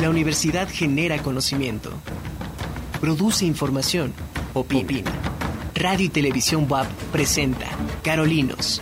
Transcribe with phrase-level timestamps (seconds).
[0.00, 1.90] La universidad genera conocimiento,
[3.00, 4.12] produce información,
[4.54, 5.10] opina.
[5.74, 7.66] Radio y Televisión WAP presenta
[8.04, 8.80] Carolinos.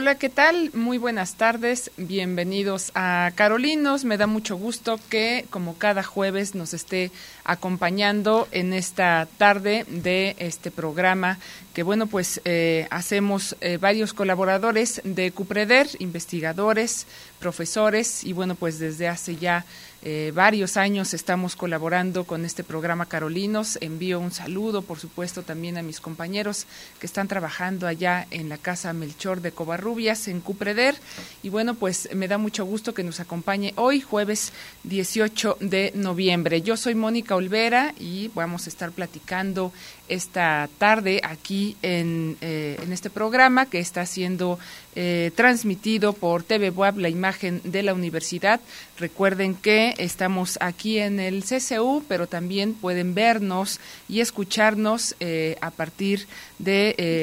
[0.00, 0.70] Hola, ¿qué tal?
[0.74, 1.90] Muy buenas tardes.
[1.96, 4.04] Bienvenidos a Carolinos.
[4.04, 7.10] Me da mucho gusto que, como cada jueves, nos esté
[7.42, 11.40] acompañando en esta tarde de este programa
[11.74, 17.08] que, bueno, pues eh, hacemos eh, varios colaboradores de Cupreder, investigadores,
[17.40, 19.64] profesores y, bueno, pues desde hace ya
[20.02, 23.78] eh, varios años estamos colaborando con este programa Carolinos.
[23.80, 26.66] Envío un saludo, por supuesto, también a mis compañeros
[27.00, 30.94] que están trabajando allá en la Casa Melchor de Covarrubias, en Cupreder.
[31.42, 34.52] Y bueno, pues me da mucho gusto que nos acompañe hoy, jueves
[34.84, 36.62] 18 de noviembre.
[36.62, 39.72] Yo soy Mónica Olvera y vamos a estar platicando
[40.08, 44.58] esta tarde aquí en, eh, en este programa que está siendo
[45.00, 48.60] eh, transmitido por TV Web, la imagen de la universidad.
[48.98, 55.70] Recuerden que estamos aquí en el CCU, pero también pueden vernos y escucharnos eh, a
[55.70, 56.26] partir de,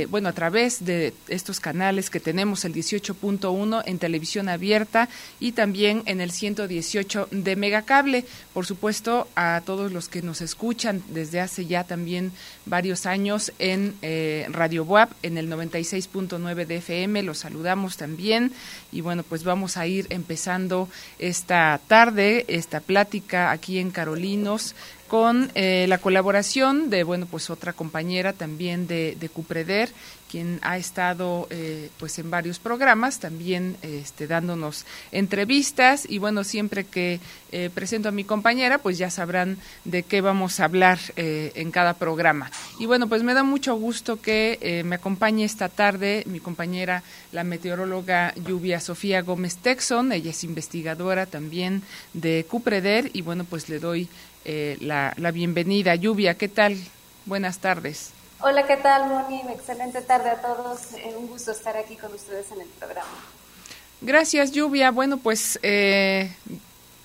[0.10, 6.04] bueno, a través de estos canales que tenemos, el 18.1 en televisión abierta y también
[6.06, 8.26] en el 118 de Megacable.
[8.54, 12.32] Por supuesto, a todos los que nos escuchan desde hace ya también
[12.66, 17.24] varios años en eh, Radio WAP, en el 96.9 de FM.
[17.24, 18.52] Los saludamos también.
[18.92, 24.76] Y bueno, pues vamos a ir empezando esta tarde, esta plática aquí en Carolinos
[25.08, 29.90] con eh, la colaboración de bueno pues otra compañera también de, de Cupreder
[30.30, 36.06] quien ha estado eh, pues en varios programas también este, dándonos entrevistas.
[36.10, 37.20] Y bueno siempre que
[37.52, 41.94] eh, presento a mi compañera pues ya sabrán de qué vamos a hablar en cada
[41.94, 42.52] programa.
[42.80, 47.44] Y bueno pues me da mucho gusto que me acompañe esta tarde mi compañera la
[47.44, 50.12] meteoróloga Lluvia Sofía Gómez Texon.
[50.12, 54.10] Ella es investigadora también de Cupreder y bueno pues le doy
[54.46, 55.96] eh, la, bienvenida.
[55.96, 56.78] Lluvia, ¿qué tal?
[57.26, 58.12] Buenas tardes.
[58.42, 59.42] Hola, ¿qué tal, Moni?
[59.52, 60.94] Excelente tarde a todos.
[60.94, 63.08] Eh, un gusto estar aquí con ustedes en el programa.
[64.02, 64.92] Gracias, Lluvia.
[64.92, 66.32] Bueno, pues eh,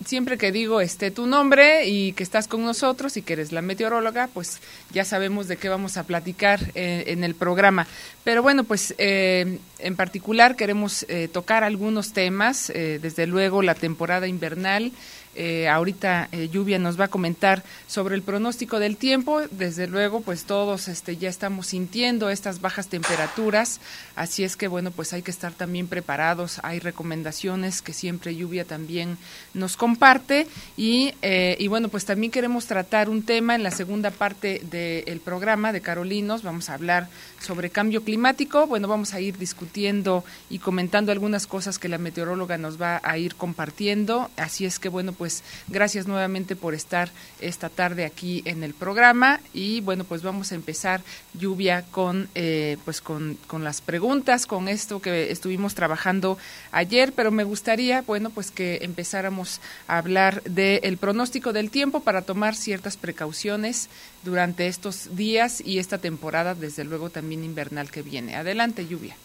[0.05, 3.63] siempre que digo este tu nombre y que estás con nosotros y que eres la
[3.63, 4.61] meteoróloga, pues
[4.93, 7.87] ya sabemos de qué vamos a platicar en el programa.
[8.23, 14.93] Pero bueno, pues en particular queremos tocar algunos temas, desde luego la temporada invernal.
[15.37, 19.41] Eh, ahorita eh, Lluvia nos va a comentar sobre el pronóstico del tiempo.
[19.51, 23.81] Desde luego, pues todos este, ya estamos sintiendo estas bajas temperaturas,
[24.17, 26.61] así es que bueno, pues hay que estar también preparados.
[26.63, 29.19] Hay recomendaciones que siempre Lluvia también
[29.55, 30.47] nos comparte
[30.77, 35.21] y, eh, y bueno, pues también queremos tratar un tema en la segunda parte del
[35.21, 36.43] programa de Carolinos.
[36.43, 37.09] Vamos a hablar
[37.41, 38.67] sobre cambio climático.
[38.67, 43.17] Bueno, vamos a ir discutiendo y comentando algunas cosas que la meteoróloga nos va a
[43.17, 44.31] ir compartiendo.
[44.37, 47.11] Así es que bueno, pues gracias nuevamente por estar
[47.43, 51.03] esta tarde aquí en el programa y bueno, pues vamos a empezar
[51.35, 56.39] lluvia con eh, pues con, con las preguntas, con esto que estuvimos trabajando
[56.73, 62.23] ayer, pero me gustaría, bueno, pues que empezáramos a hablar del pronóstico del tiempo para
[62.23, 63.91] tomar ciertas precauciones
[64.25, 68.37] durante estos días y esta temporada, desde luego también invernal que viene.
[68.37, 69.17] Adelante, lluvia.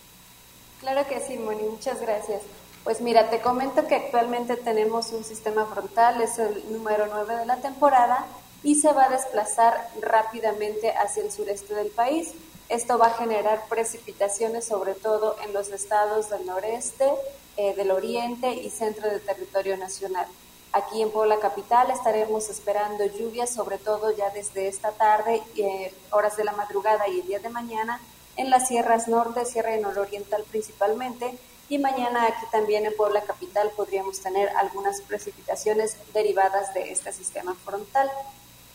[0.81, 2.41] Claro que sí, Moni, muchas gracias.
[2.85, 7.45] Pues mira, te comento que actualmente tenemos un sistema frontal, es el número 9 de
[7.47, 8.27] la temporada,
[8.61, 12.33] y se va a desplazar rápidamente hacia el sureste del país.
[12.69, 17.09] Esto va a generar precipitaciones sobre todo en los estados del noreste,
[17.57, 20.27] eh, del oriente y centro del territorio nacional.
[20.71, 26.37] Aquí en Puebla Capital estaremos esperando lluvias, sobre todo ya desde esta tarde, eh, horas
[26.37, 27.99] de la madrugada y el día de mañana,
[28.37, 31.35] en las sierras norte, sierra y nororiental principalmente,
[31.67, 37.55] y mañana aquí también en Puebla Capital podríamos tener algunas precipitaciones derivadas de este sistema
[37.65, 38.09] frontal.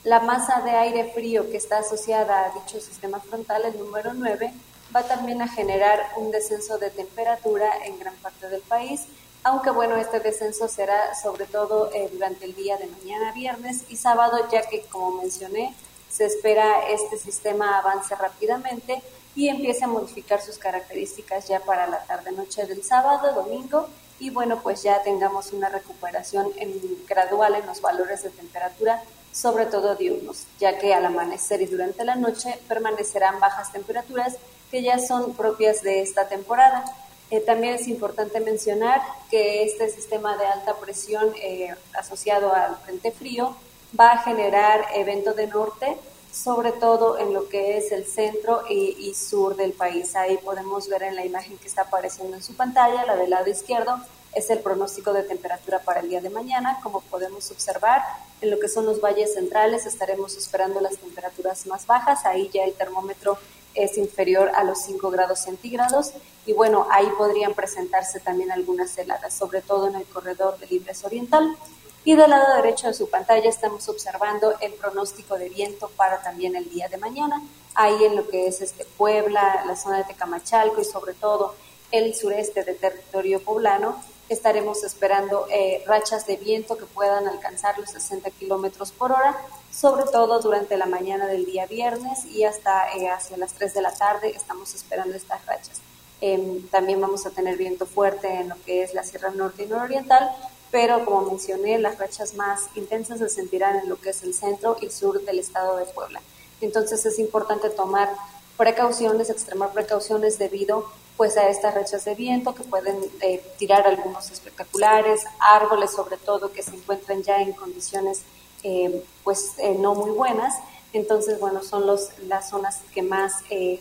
[0.02, 4.52] La masa de aire frío que está asociada a dicho sistema frontal, el número 9,
[4.94, 9.02] va también a generar un descenso de temperatura en gran parte del país,
[9.42, 13.96] aunque bueno, este descenso será sobre todo eh, durante el día de mañana viernes y
[13.96, 15.74] sábado, ya que como mencioné,
[16.10, 19.00] se espera este sistema avance rápidamente
[19.34, 23.88] y empiece a modificar sus características ya para la tarde-noche del sábado, domingo,
[24.18, 26.72] y bueno, pues ya tengamos una recuperación en,
[27.08, 32.04] gradual en los valores de temperatura, sobre todo diurnos, ya que al amanecer y durante
[32.04, 34.36] la noche permanecerán bajas temperaturas
[34.70, 36.84] que ya son propias de esta temporada.
[37.30, 39.00] Eh, también es importante mencionar
[39.30, 43.56] que este sistema de alta presión eh, asociado al frente frío
[43.98, 45.96] va a generar evento de norte
[46.32, 50.14] sobre todo en lo que es el centro y, sur del país.
[50.16, 53.50] Ahí podemos ver en la imagen que está apareciendo en su pantalla, la del lado
[53.50, 54.00] izquierdo,
[54.32, 56.78] es el pronóstico de temperatura para el día de mañana.
[56.82, 58.02] Como podemos observar,
[58.40, 62.24] en lo que son los valles centrales estaremos esperando las temperaturas más bajas.
[62.24, 63.38] Ahí ya el termómetro
[63.74, 66.12] es inferior a los 5 grados centígrados
[66.46, 71.04] y bueno, ahí podrían presentarse también algunas heladas, sobre todo en el corredor de Libres
[71.04, 71.56] Oriental.
[72.04, 76.56] Y del lado derecho de su pantalla estamos observando el pronóstico de viento para también
[76.56, 77.42] el día de mañana.
[77.74, 81.54] Ahí en lo que es este Puebla, la zona de Tecamachalco y sobre todo
[81.92, 83.96] el sureste del territorio poblano,
[84.30, 89.36] estaremos esperando eh, rachas de viento que puedan alcanzar los 60 kilómetros por hora,
[89.72, 93.82] sobre todo durante la mañana del día viernes y hasta eh, hacia las 3 de
[93.82, 95.80] la tarde estamos esperando estas rachas.
[96.20, 99.66] Em, también vamos a tener viento fuerte en lo que es la Sierra Norte y
[99.66, 100.30] Nororiental,
[100.70, 104.76] pero como mencioné, las rachas más intensas se sentirán en lo que es el centro
[104.80, 106.20] y sur del estado de Puebla.
[106.60, 108.08] Entonces es importante tomar
[108.56, 110.84] precauciones, extremar precauciones debido
[111.16, 116.52] pues a estas rachas de viento que pueden eh, tirar algunos espectaculares, árboles sobre todo
[116.52, 118.22] que se encuentran ya en condiciones
[118.62, 120.54] eh, pues eh, no muy buenas.
[120.92, 123.32] Entonces, bueno, son los, las zonas que más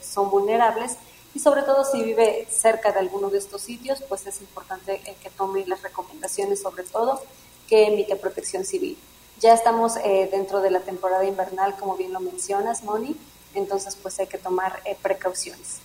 [0.01, 0.97] son vulnerables
[1.33, 5.29] y sobre todo si vive cerca de alguno de estos sitios, pues es importante que
[5.29, 7.21] tome las recomendaciones sobre todo
[7.67, 8.97] que emite Protección Civil.
[9.39, 9.93] Ya estamos
[10.31, 13.15] dentro de la temporada invernal, como bien lo mencionas, Moni,
[13.53, 15.81] entonces pues hay que tomar precauciones.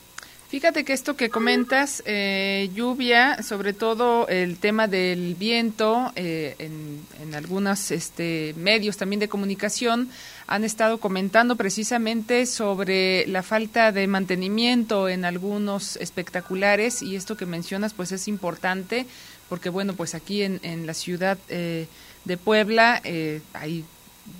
[0.55, 7.05] Fíjate que esto que comentas, eh, lluvia, sobre todo el tema del viento, eh, en,
[7.21, 10.11] en, algunos este, medios también de comunicación
[10.47, 17.47] han estado comentando precisamente sobre la falta de mantenimiento en algunos espectaculares y esto que
[17.47, 19.07] mencionas pues es importante
[19.49, 21.87] porque bueno pues aquí en, en la ciudad eh,
[22.25, 23.01] de Puebla
[23.53, 23.85] hay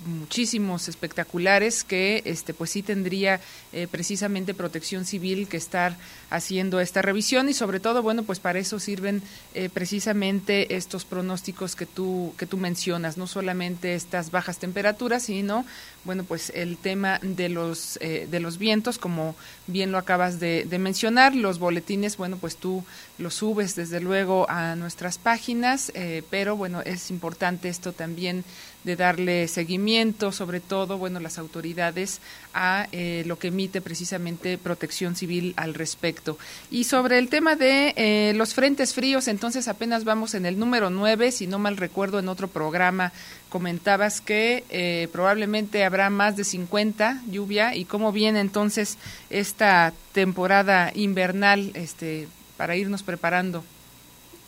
[0.05, 3.39] muchísimos espectaculares que este pues sí tendría
[3.71, 5.95] eh, precisamente protección civil que estar
[6.29, 7.49] haciendo esta revisión.
[7.49, 9.21] Y sobre todo bueno pues para eso sirven
[9.53, 13.17] eh, precisamente estos pronósticos que tú que tú mencionas.
[13.17, 15.65] No solamente estas bajas temperaturas sino
[16.03, 19.35] bueno pues el tema de los eh, de los vientos como
[19.67, 21.35] bien lo acabas de, de, mencionar.
[21.35, 22.83] Los boletines bueno pues tú
[23.17, 25.91] los subes desde luego a nuestras páginas
[26.29, 28.43] pero bueno es importante esto también
[28.85, 32.21] de darle seguimiento, sobre todo, bueno, las autoridades
[32.53, 36.37] a eh, lo que emite precisamente Protección Civil al respecto.
[36.69, 40.91] Y sobre el tema de eh, los frentes fríos, entonces apenas vamos en el número
[40.91, 43.11] 9, si no mal recuerdo, en otro programa
[43.49, 48.97] comentabas que eh, probablemente habrá más de 50 lluvia y cómo viene entonces
[49.29, 52.27] esta temporada invernal este,
[52.57, 53.63] para irnos preparando.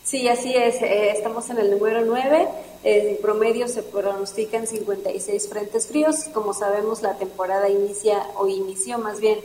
[0.04, 0.76] Sí, así es.
[0.82, 2.48] estamos en el número 9
[2.90, 6.24] en promedio se pronostican 56 frentes fríos.
[6.34, 9.40] Como sabemos, la temporada inicia o inició más bien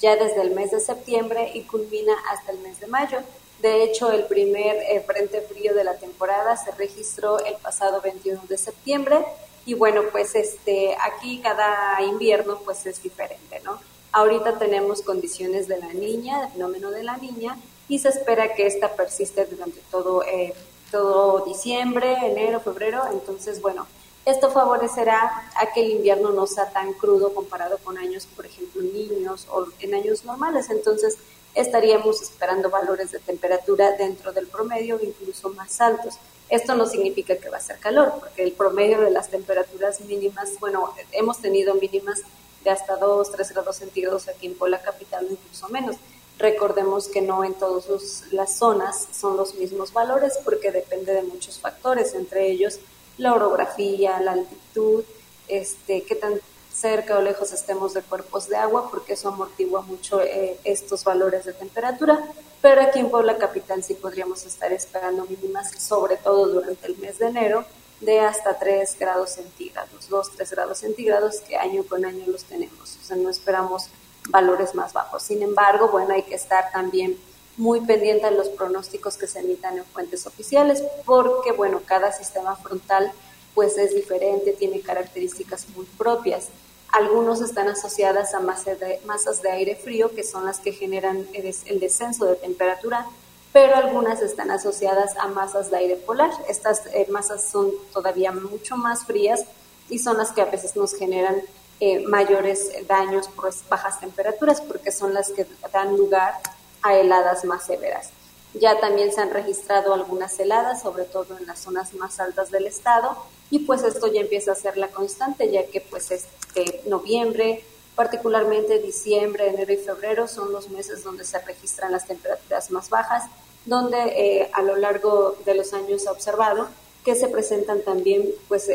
[0.00, 3.18] ya desde el mes de septiembre y culmina hasta el mes de mayo.
[3.62, 8.42] De hecho, el primer eh, frente frío de la temporada se registró el pasado 21
[8.48, 9.24] de septiembre
[9.64, 13.78] y bueno, pues este aquí cada invierno pues es diferente, ¿no?
[14.10, 17.56] Ahorita tenemos condiciones de la niña, el fenómeno de la niña
[17.88, 20.52] y se espera que esta persiste durante todo eh,
[20.90, 23.02] todo diciembre, enero, febrero.
[23.12, 23.86] Entonces, bueno,
[24.24, 28.82] esto favorecerá a que el invierno no sea tan crudo comparado con años, por ejemplo,
[28.82, 30.70] niños o en años normales.
[30.70, 31.18] Entonces,
[31.54, 36.18] estaríamos esperando valores de temperatura dentro del promedio, incluso más altos.
[36.48, 40.58] Esto no significa que va a ser calor, porque el promedio de las temperaturas mínimas,
[40.60, 42.22] bueno, hemos tenido mínimas
[42.64, 45.96] de hasta 2, 3 grados centígrados aquí en Puebla Capital, incluso menos.
[46.38, 51.58] Recordemos que no en todas las zonas son los mismos valores porque depende de muchos
[51.58, 52.78] factores, entre ellos
[53.16, 55.02] la orografía, la altitud,
[55.48, 56.40] este, qué tan
[56.72, 61.44] cerca o lejos estemos de cuerpos de agua, porque eso amortigua mucho eh, estos valores
[61.44, 62.22] de temperatura.
[62.62, 67.18] Pero aquí en Puebla Capital sí podríamos estar esperando mínimas, sobre todo durante el mes
[67.18, 67.64] de enero,
[68.00, 72.96] de hasta 3 grados centígrados, 2, 3 grados centígrados, que año con año los tenemos.
[73.02, 73.88] O sea, no esperamos
[74.28, 75.22] valores más bajos.
[75.22, 77.18] Sin embargo, bueno, hay que estar también
[77.56, 82.56] muy pendiente de los pronósticos que se emitan en fuentes oficiales, porque, bueno, cada sistema
[82.56, 83.12] frontal
[83.54, 86.48] pues es diferente, tiene características muy propias.
[86.92, 92.26] Algunos están asociadas a masas de, aire frío, que son las que generan el descenso
[92.26, 93.06] de temperatura,
[93.52, 96.30] pero algunas están asociadas a masas de aire polar.
[96.48, 99.44] Estas eh, masas son todavía mucho más frías
[99.90, 101.42] y son las que a veces nos generan
[101.80, 106.34] eh, mayores daños por bajas temperaturas, porque son las que dan lugar
[106.82, 108.10] a heladas más severas.
[108.54, 112.66] Ya también se han registrado algunas heladas, sobre todo en las zonas más altas del
[112.66, 113.16] estado,
[113.50, 118.78] y pues esto ya empieza a ser la constante, ya que pues este noviembre, particularmente
[118.78, 123.24] diciembre, enero y febrero son los meses donde se registran las temperaturas más bajas
[123.68, 126.68] donde eh, a lo largo de los años se ha observado
[127.08, 128.68] que se presentan también pues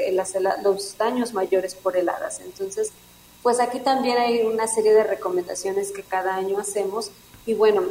[0.64, 2.40] los daños mayores por heladas.
[2.40, 2.92] Entonces,
[3.44, 7.12] pues aquí también hay una serie de recomendaciones que cada año hacemos
[7.46, 7.84] y bueno,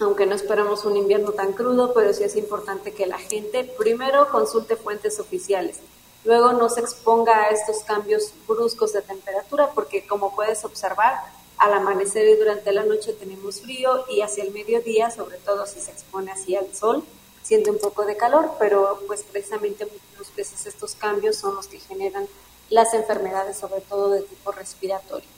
[0.00, 4.28] aunque no esperamos un invierno tan crudo, pero sí es importante que la gente primero
[4.32, 5.76] consulte fuentes oficiales,
[6.24, 11.14] luego no se exponga a estos cambios bruscos de temperatura, porque como puedes observar,
[11.58, 15.78] al amanecer y durante la noche tenemos frío y hacia el mediodía, sobre todo si
[15.78, 17.04] se expone así al sol,
[17.42, 21.78] siente un poco de calor, pero pues precisamente muchas veces estos cambios son los que
[21.78, 22.26] generan
[22.68, 25.28] las enfermedades, sobre todo de tipo respiratorio.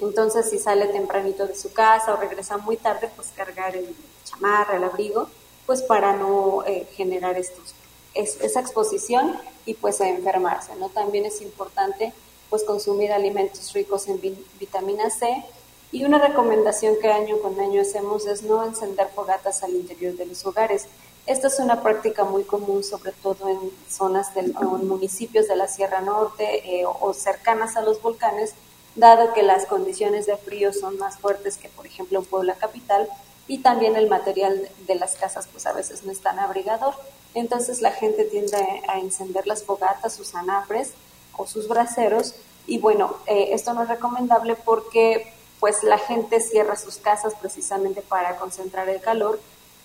[0.00, 4.76] Entonces, si sale tempranito de su casa o regresa muy tarde, pues cargar el chamarra,
[4.76, 5.28] el abrigo,
[5.66, 7.74] pues para no eh, generar estos,
[8.14, 10.88] esa exposición y pues a enfermarse, ¿no?
[10.88, 12.12] También es importante
[12.48, 14.20] pues consumir alimentos ricos en
[14.58, 15.44] vitamina C
[15.92, 20.26] y una recomendación que año con año hacemos es no encender fogatas al interior de
[20.26, 20.86] los hogares.
[21.28, 25.56] Esta es una práctica muy común, sobre todo en zonas del, o en municipios de
[25.56, 28.54] la Sierra Norte eh, o cercanas a los volcanes,
[28.94, 33.10] dado que las condiciones de frío son más fuertes que, por ejemplo, en Puebla Capital,
[33.46, 36.94] y también el material de las casas pues a veces no es tan abrigador.
[37.34, 38.56] Entonces la gente tiende
[38.88, 40.94] a encender las fogatas, sus anafres
[41.36, 45.30] o sus braseros y bueno, eh, esto no es recomendable porque
[45.60, 49.38] pues la gente cierra sus casas precisamente para concentrar el calor,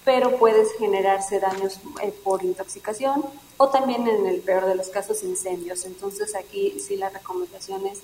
[0.06, 3.24] pero puede generarse daños eh, por intoxicación
[3.58, 5.86] o también en el peor de los casos incendios.
[5.86, 8.00] Entonces aquí sí la recomendación es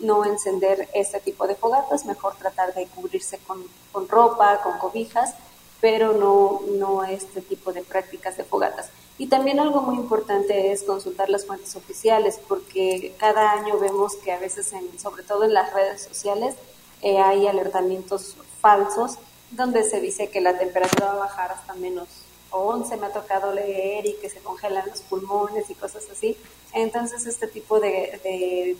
[0.00, 3.62] no encender este tipo de fogatas, mejor tratar de cubrirse con,
[3.92, 5.34] con ropa, con cobijas,
[5.80, 8.88] pero no, no este tipo de prácticas de fogatas.
[9.18, 14.32] Y también algo muy importante es consultar las fuentes oficiales, porque cada año vemos que
[14.32, 16.54] a veces, sobre todo en las redes sociales,
[17.02, 19.18] eh, hay alertamientos falsos
[19.50, 22.08] donde se dice que la temperatura va a bajar hasta menos
[22.50, 26.36] 11, me ha tocado leer y que se congelan los pulmones y cosas así.
[26.72, 28.76] Entonces, este tipo de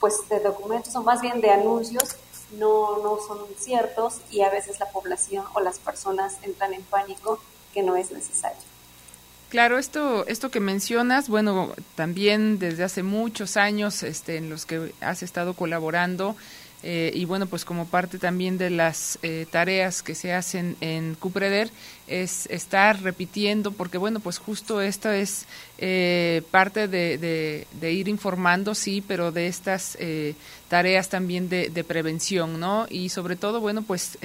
[0.00, 2.16] pues de documentos o más bien de anuncios
[2.58, 7.38] no, no son ciertos y a veces la población o las personas entran en pánico
[7.72, 8.58] que no es necesario.
[9.50, 14.94] Claro, esto, esto que mencionas, bueno, también desde hace muchos años este, en los que
[15.00, 16.36] has estado colaborando
[16.82, 21.14] eh, y bueno, pues como parte también de las eh, tareas que se hacen en
[21.14, 21.70] Cupreder
[22.06, 25.46] es estar repitiendo, porque bueno, pues justo esto es
[25.78, 29.96] eh, parte de, de, ir informando, sí, pero de estas
[30.68, 32.86] tareas también de, de, prevención, ¿no?
[32.88, 34.18] Y sobre todo, bueno, pues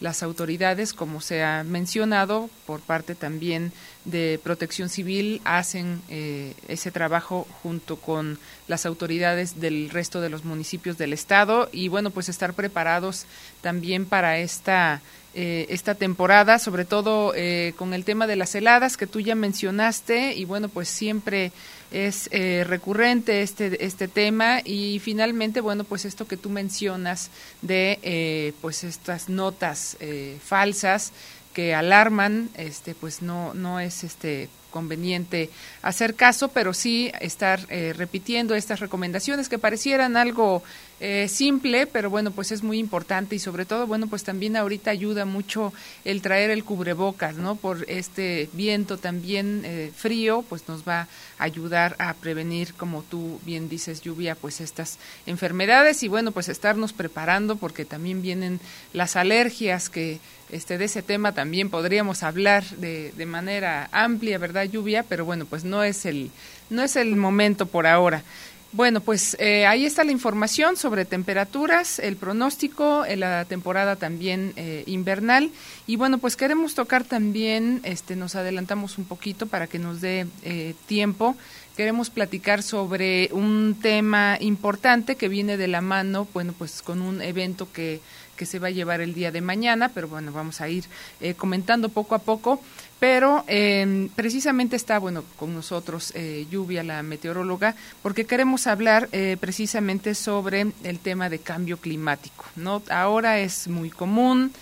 [0.00, 3.72] las autoridades, como se ha mencionado, por parte también
[4.04, 8.38] de Protección Civil, hacen eh, ese trabajo junto con
[8.68, 13.26] las autoridades del resto de los municipios del estado y bueno, pues estar preparados
[13.60, 15.00] también para esta
[15.34, 19.34] eh, esta temporada, sobre todo eh, con el tema de las heladas que tú ya
[19.34, 21.52] mencionaste y bueno, pues siempre
[21.90, 24.60] es eh, recurrente este, este tema.
[24.64, 27.30] Y finalmente, bueno, pues esto que tú mencionas
[27.62, 29.96] de pues estas notas
[30.42, 31.12] falsas
[31.52, 35.50] que alarman, este, pues no, no es este conveniente
[35.82, 40.62] hacer caso, pero sí estar eh, repitiendo estas recomendaciones que parecieran algo
[41.00, 44.90] eh, simple, pero bueno, pues es muy importante y sobre todo, bueno, pues también ahorita
[44.90, 45.72] ayuda mucho
[46.04, 47.54] el traer el cubrebocas, ¿no?
[47.54, 53.40] Por este viento también eh, frío, pues nos va a ayudar a prevenir, como tú
[53.44, 58.58] bien dices, lluvia, pues estas enfermedades y bueno, pues estarnos preparando porque también vienen
[58.92, 60.18] las alergias que
[60.50, 65.04] este, de ese tema también podríamos hablar de, de manera amplia, ¿verdad, Lluvia?
[65.04, 66.30] Pero bueno, pues no es el,
[66.70, 68.24] no es el momento por ahora.
[68.70, 74.52] Bueno, pues eh, ahí está la información sobre temperaturas, el pronóstico, en la temporada también
[74.56, 75.50] eh, invernal.
[75.86, 80.26] Y bueno, pues queremos tocar también, este, nos adelantamos un poquito para que nos dé
[80.42, 81.34] eh, tiempo.
[81.78, 87.22] Queremos platicar sobre un tema importante que viene de la mano, bueno, pues con un
[87.22, 88.02] evento que
[88.38, 90.84] que se va a llevar el día de mañana, pero bueno, vamos a ir
[91.20, 92.62] eh, comentando poco a poco.
[92.98, 99.36] Pero em, precisamente está, bueno, con nosotros eh, Lluvia, la meteoróloga, porque queremos hablar eh,
[99.38, 102.44] precisamente sobre el tema de cambio climático.
[102.56, 102.82] ¿no?
[102.90, 104.52] Ahora es muy común.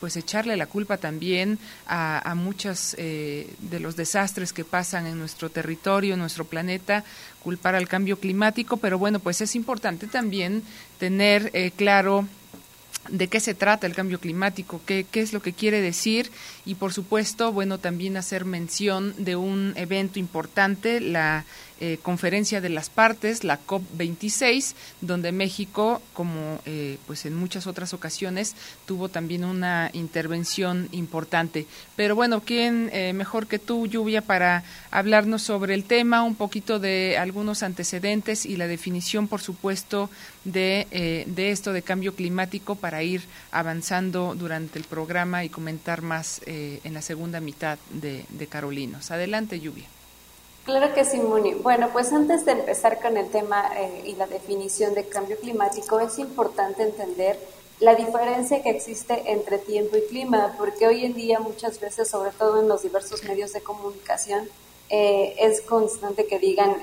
[0.00, 5.48] pues echarle la culpa también a, a muchos de los desastres que pasan en nuestro
[5.48, 7.04] territorio, en nuestro planeta,
[7.42, 10.62] culpar al cambio climático, pero bueno, pues es importante también
[10.98, 12.28] tener claro
[13.08, 16.30] de qué se trata el cambio climático, qué, qué, es lo que quiere decir
[16.64, 21.44] y por supuesto, bueno, también hacer mención de un evento importante, la
[21.80, 27.92] eh, conferencia de las partes, la COP26, donde México, como eh, pues en muchas otras
[27.92, 28.54] ocasiones,
[28.86, 31.66] tuvo también una intervención importante.
[31.96, 34.62] Pero bueno, ¿quién eh, mejor que tú, Lluvia, para
[34.92, 40.10] hablarnos sobre el tema, un poquito de algunos antecedentes y la definición, por supuesto,
[40.44, 46.40] de, de esto de cambio climático para ir avanzando durante el programa y comentar más
[46.46, 49.10] en la segunda mitad de, de Carolinos?
[49.10, 49.86] Adelante, Lluvia.
[50.64, 51.52] Claro que sí, Moni.
[51.52, 56.00] Bueno, pues antes de empezar con el tema eh, y la definición de cambio climático,
[56.00, 57.38] es importante entender
[57.80, 62.30] la diferencia que existe entre tiempo y clima, porque hoy en día muchas veces, sobre
[62.30, 64.48] todo en los diversos medios de comunicación,
[64.88, 66.76] eh, es constante que digan,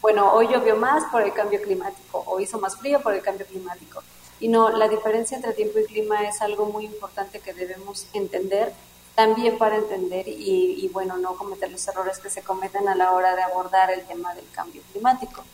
[0.00, 3.46] bueno, hoy llovió más por el cambio climático, o hizo más frío por el cambio
[3.46, 4.04] climático.
[4.38, 8.72] Y no, la diferencia entre tiempo y clima es algo muy importante que debemos entender
[9.14, 13.36] también para entender y, bueno, no cometer los errores que se cometen a la hora
[13.36, 15.44] de abordar el tema del cambio climático.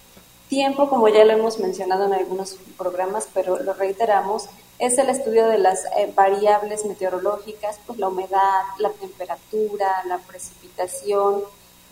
[0.48, 4.46] Tiempo, como ya lo hemos mencionado en algunos programas, pero lo reiteramos,
[4.78, 11.42] es el estudio de las eh, variables meteorológicas, pues la humedad, la temperatura, la precipitación,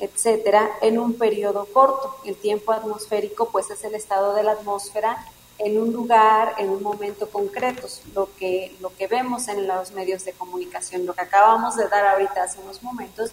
[0.01, 2.17] etcétera, en un periodo corto.
[2.25, 5.25] El tiempo atmosférico, pues es el estado de la atmósfera
[5.59, 10.25] en un lugar, en un momento concreto, lo que, lo que vemos en los medios
[10.25, 13.33] de comunicación, lo que acabamos de dar ahorita hace unos momentos,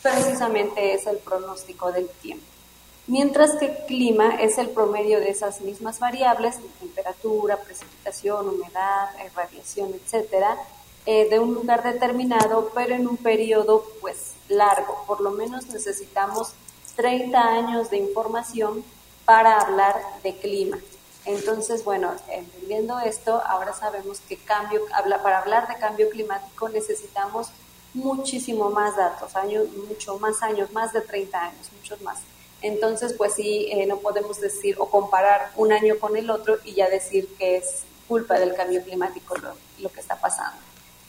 [0.00, 2.44] precisamente es el pronóstico del tiempo.
[3.06, 10.56] Mientras que clima es el promedio de esas mismas variables, temperatura, precipitación, humedad, radiación, etcétera,
[11.04, 15.04] eh, de un lugar determinado, pero en un periodo pues largo.
[15.06, 16.54] Por lo menos necesitamos
[16.96, 18.82] 30 años de información
[19.26, 20.78] para hablar de clima.
[21.26, 24.82] Entonces, bueno, entendiendo esto, ahora sabemos que cambio,
[25.22, 27.48] para hablar de cambio climático necesitamos
[27.94, 32.18] muchísimo más datos, años, mucho más años, más de 30 años, muchos más.
[32.60, 36.74] Entonces, pues sí, eh, no podemos decir o comparar un año con el otro y
[36.74, 39.34] ya decir que es culpa del cambio climático
[39.78, 40.58] lo, que está pasando.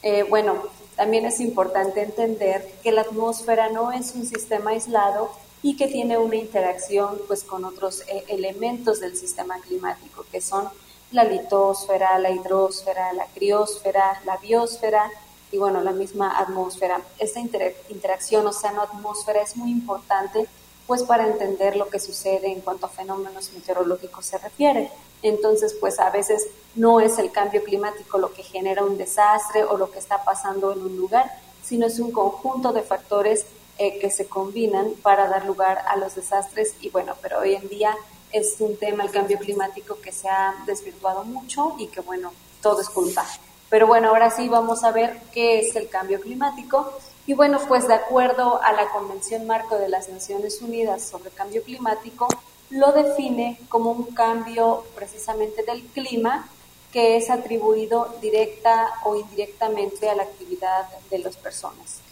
[0.02, 0.64] Eh, bueno,
[0.96, 5.32] también es importante entender que la atmósfera no es un sistema aislado
[5.66, 10.70] y que tiene una interacción pues con otros eh, elementos del sistema climático que son
[11.12, 15.10] la litosfera, la hidrosfera, la criosfera, la biosfera
[15.52, 17.02] y bueno, la misma atmósfera.
[17.18, 20.46] Esta interacción océano-atmósfera es muy importante
[20.86, 24.92] pues para entender lo que sucede en cuanto a fenómenos meteorológicos se refiere.
[25.24, 29.80] Entonces, pues a veces no es el cambio climático lo que genera un desastre o
[29.80, 31.26] lo que está pasando en un lugar,
[31.64, 36.16] sino es un conjunto de factores eh, que se combinan para dar lugar a los
[36.16, 37.94] desastres y bueno, pero hoy en día
[38.32, 42.80] es un tema el cambio climático que se ha desvirtuado mucho y que bueno, todo
[42.80, 43.26] es culpa.
[43.70, 46.94] Pero bueno, ahora sí vamos a ver qué es el cambio climático.
[47.28, 51.62] Y bueno, pues de acuerdo a la Convención Marco de las Naciones Unidas sobre Cambio
[51.62, 52.30] Climático,
[52.70, 56.48] lo define como un cambio precisamente del clima
[56.94, 62.05] que es atribuido directa o indirectamente a la actividad de las personas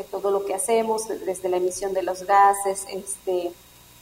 [0.00, 3.52] todo lo que hacemos, desde la emisión de los gases, este,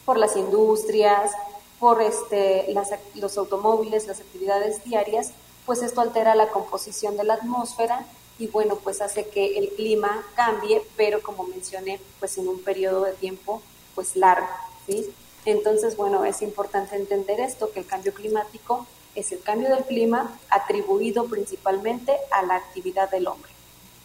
[0.04, 1.32] por las industrias,
[1.78, 2.72] por este,
[3.14, 5.32] los automóviles, las actividades diarias,
[5.66, 8.06] pues esto altera la composición de la atmósfera
[8.38, 13.04] y bueno, pues hace que el clima cambie, pero como mencioné, pues en un periodo
[13.04, 13.62] de tiempo
[13.94, 14.48] pues largo,
[14.86, 15.12] ¿sí?
[15.44, 20.38] Entonces, bueno, es importante entender esto, que el cambio climático es el cambio del clima
[20.48, 23.50] atribuido principalmente a la actividad del hombre.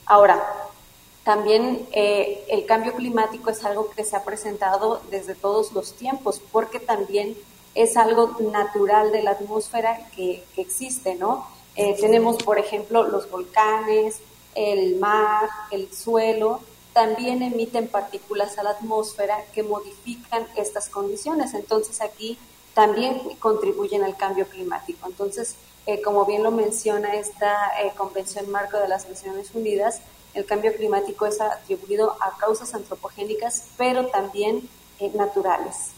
[0.05, 0.69] Ahora,
[1.25, 6.39] también eh, el cambio climático es algo que se ha presentado desde todos los tiempos,
[6.51, 7.35] porque también
[7.73, 11.47] es algo natural de la atmósfera que, existe, ¿no?
[11.75, 14.19] Eh, tenemos, por ejemplo, los volcanes,
[14.53, 16.59] el mar, el suelo,
[16.93, 21.55] también emiten partículas a la atmósfera que modifican estas condiciones.
[21.55, 22.37] Entonces aquí
[22.75, 25.07] también contribuyen al cambio climático.
[25.07, 25.55] Entonces,
[25.87, 30.01] eh, como bien lo menciona esta Convención Marco de las Naciones Unidas,
[30.35, 34.67] el cambio climático es atribuido a causas antropogénicas, pero también
[34.99, 35.91] eh, naturales.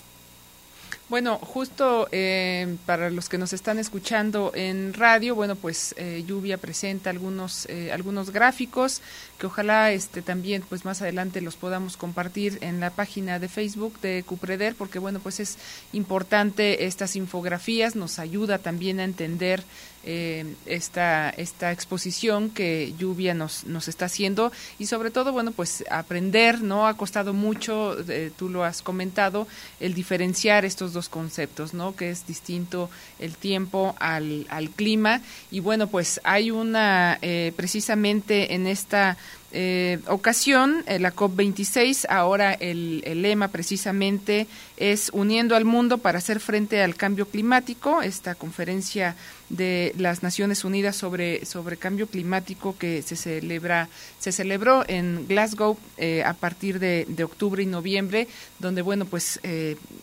[1.10, 6.58] Bueno, justo eh, para los que nos están escuchando en radio, bueno, pues eh, Lluvia
[6.58, 9.02] presenta algunos algunos gráficos
[9.40, 14.02] que ojalá este también pues más adelante los podamos compartir en la página de Facebook
[14.02, 15.58] de Cupreder porque bueno, pues es
[15.94, 19.64] importante estas infografías, nos ayuda también a entender
[20.10, 25.84] eh, esta, esta exposición que Lluvia nos, nos está haciendo y sobre todo, bueno, pues
[25.92, 26.88] aprender, ¿no?
[26.88, 29.48] Ha costado mucho, eh, tú lo has comentado,
[29.82, 31.94] el diferenciar estos dos conceptos, ¿no?
[31.94, 32.90] Que es distinto
[33.20, 39.18] el tiempo al, al clima y bueno, pues hay una, eh, precisamente en esta
[39.54, 46.42] eh, ocasión, eh, la COP26, ahora el, lema precisamente es Uniendo al Mundo para hacer
[46.42, 49.16] frente al cambio climático, esta conferencia
[49.50, 55.78] de las Naciones Unidas sobre, sobre cambio climático que se celebra se celebró en Glasgow
[55.98, 58.28] eh, a partir de, de, octubre y noviembre
[58.60, 59.40] donde bueno pues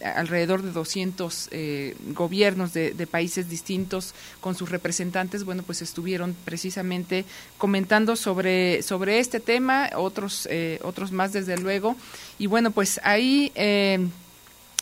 [0.03, 1.51] alrededor de 200
[2.15, 7.25] gobiernos de, de, países distintos con sus representantes bueno pues estuvieron precisamente
[7.59, 11.97] comentando sobre sobre este tema, otros, eh, otros más desde luego.
[12.39, 13.53] Y bueno, pues ahí...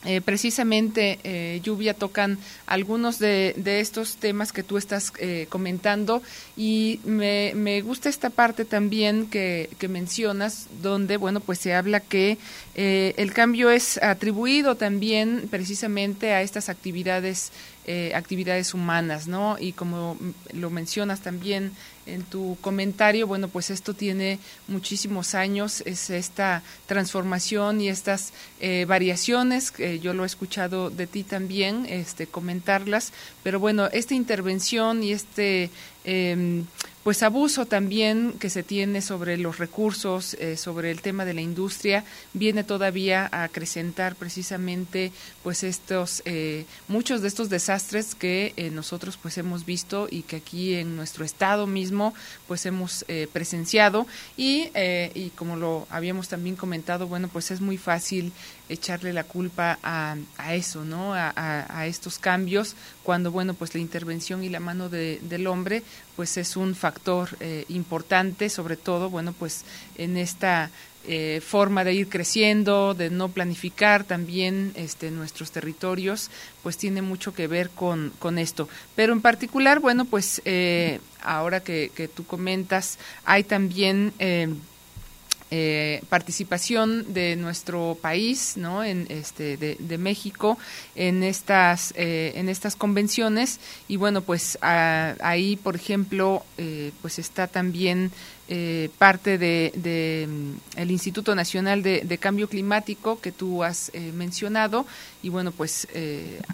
[0.05, 5.13] Eh, eh, precisamente, Lluvia, tocan algunos de, de, estos temas que tú estás
[5.49, 6.23] comentando
[6.57, 12.01] y me, me, gusta esta parte también que, que, mencionas, donde, bueno, pues se habla
[12.01, 12.39] que
[12.75, 17.53] el cambio es atribuido también precisamente a estas actividades
[17.85, 19.57] eh, actividades humanas, ¿no?
[19.59, 20.17] Y como
[20.53, 21.73] lo mencionas también
[22.07, 24.39] en tu comentario, bueno, pues esto tiene
[24.69, 31.23] muchísimos años, es esta transformación y estas eh, variaciones, yo lo he escuchado de ti
[31.23, 33.13] también, este, comentarlas,
[33.43, 35.71] pero bueno, esta intervención y este
[36.05, 36.65] eh,
[37.03, 41.41] pues abuso también que se tiene sobre los recursos, eh, sobre el tema de la
[41.41, 45.11] industria, viene todavía a acrecentar precisamente
[45.43, 50.37] pues estos eh, muchos de estos desastres que eh, nosotros pues hemos visto y que
[50.37, 52.15] aquí en nuestro estado mismo
[52.47, 54.71] pues hemos presenciado y,
[55.15, 58.33] y como lo habíamos también comentado, bueno pues es muy fácil
[58.73, 61.15] echarle la culpa a, a eso, ¿no?
[61.15, 65.83] A, a, estos cambios, cuando, bueno, pues la intervención y la mano de, del hombre,
[66.17, 69.65] pues es un factor eh, importante, sobre todo, bueno, pues
[69.97, 70.71] en esta
[71.05, 76.31] eh, forma de ir creciendo, de no planificar también este, nuestros territorios,
[76.63, 78.69] pues tiene mucho que ver con, con esto.
[78.95, 84.13] Pero en particular, bueno, pues eh, ahora que, que, tú comentas, hay también
[85.55, 88.83] eh, participación de nuestro país, ¿no?
[88.83, 90.57] En este de, México
[90.95, 97.49] en estas eh, en estas convenciones y bueno pues ahí por ejemplo eh, pues está
[97.49, 98.13] también
[98.97, 104.87] parte de, mm, el Instituto Nacional de, de, Cambio Climático que tú has mencionado
[105.23, 105.87] y bueno pues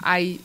[0.02, 0.40] hay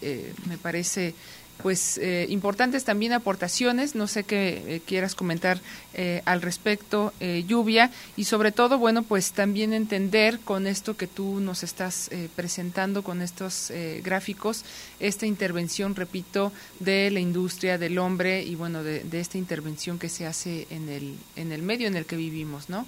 [0.48, 1.16] me parece
[1.62, 5.60] pues eh, importantes también aportaciones, no sé qué eh, quieras comentar
[5.94, 7.14] eh, al respecto,
[7.48, 13.04] Lluvia, y sobre todo, bueno, pues también entender con esto que tú nos estás presentando,
[13.04, 14.66] con estos gráficos,
[15.00, 20.10] esta intervención, repito, de la industria, del hombre y bueno, de, de esta intervención que
[20.10, 22.86] se hace en el, en el medio en el que vivimos, ¿no?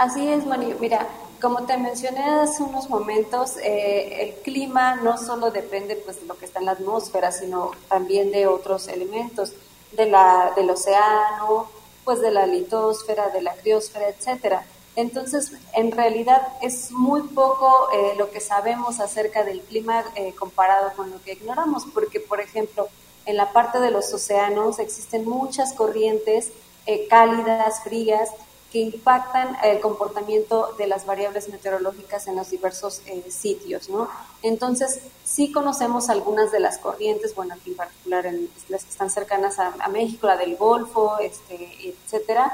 [0.00, 0.74] Así es, Mari.
[0.80, 1.06] Mira,
[1.42, 6.38] como te mencioné hace unos momentos, eh, el clima no solo depende pues, de lo
[6.38, 9.52] que está en la atmósfera, sino también de otros elementos,
[9.92, 11.68] de la, del océano,
[12.02, 14.64] pues de la litosfera, de la criosfera, etcétera.
[14.96, 20.94] Entonces, en realidad es muy poco eh, lo que sabemos acerca del clima eh, comparado
[20.96, 22.88] con lo que ignoramos, porque, por ejemplo,
[23.26, 26.52] en la parte de los océanos existen muchas corrientes
[27.08, 28.30] cálidas, frías,
[28.70, 34.08] que impactan el comportamiento de las variables meteorológicas en los diversos eh, sitios, ¿no?
[34.42, 38.32] Entonces, sí conocemos algunas de las corrientes, bueno, aquí en particular
[38.68, 42.52] las que están cercanas a, México, la del Golfo, este, etcétera,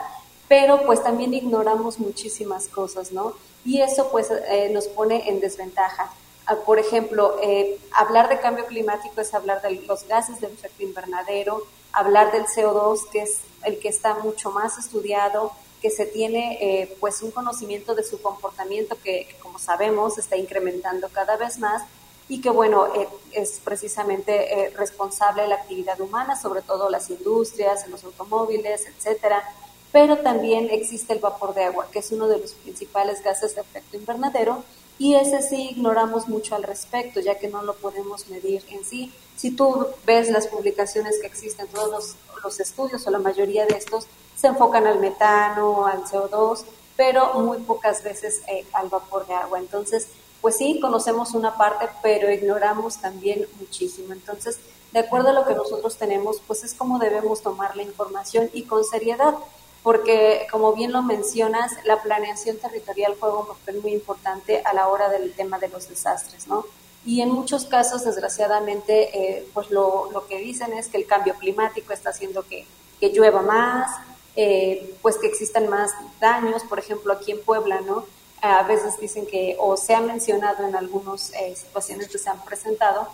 [0.49, 3.35] pero pues también ignoramos muchísimas cosas, ¿no?
[3.65, 6.11] Y eso pues eh, nos pone en desventaja.
[6.47, 10.83] Ah, por ejemplo, eh, hablar de cambio climático es hablar de los gases de efecto
[10.83, 16.59] invernadero, hablar del CO2, que es el que está mucho más estudiado, que se tiene
[16.61, 21.83] eh, pues un conocimiento de su comportamiento que, como sabemos está incrementando cada vez más
[22.29, 27.11] y que bueno eh, es precisamente eh, responsable de la actividad humana, sobre todo las
[27.11, 29.45] industrias, los automóviles, etcétera.
[29.93, 33.61] Pero también existe el vapor de agua, que es uno de los principales gases de
[33.61, 34.65] efecto invernadero
[34.99, 39.13] y ese sí ignoramos mucho al respecto, ya que no lo podemos medir en sí.
[39.37, 43.77] Si tú ves las publicaciones que existen, todos los, los estudios o la mayoría de
[43.77, 46.65] estos se enfocan al metano, al CO2,
[46.97, 49.59] pero muy pocas veces eh, al vapor de agua.
[49.59, 50.09] Entonces,
[50.41, 54.13] pues sí, conocemos una parte, pero ignoramos también muchísimo.
[54.13, 54.59] Entonces,
[54.93, 58.63] de acuerdo a lo que nosotros tenemos, pues es como debemos tomar la información y
[58.63, 59.35] con seriedad,
[59.83, 64.89] porque como bien lo mencionas, la planeación territorial juega un papel muy importante a la
[64.89, 66.65] hora del tema de los desastres, ¿no?
[67.07, 71.35] Y en muchos casos, desgraciadamente, eh, pues lo, lo, que dicen es que el cambio
[71.35, 72.67] climático está haciendo que,
[72.99, 73.91] que llueva más,
[74.35, 78.05] eh, pues que existan más daños, por ejemplo, aquí en Puebla, ¿no?
[78.43, 82.45] A veces dicen que, o se ha mencionado en algunas eh, situaciones que se han
[82.45, 83.09] presentado,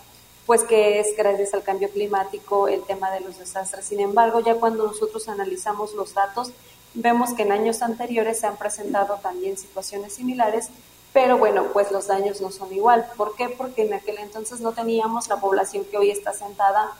[0.46, 3.85] pues que es gracias al cambio climático el tema de los desastres.
[3.85, 6.50] Sin embargo, ya cuando nosotros analizamos los datos,
[6.94, 10.70] vemos que en años anteriores se han presentado también situaciones similares,
[11.12, 13.07] pero bueno, pues los daños no son igual.
[13.16, 13.48] ¿Por qué?
[13.48, 16.92] Porque en aquel entonces no teníamos la población que hoy está sentada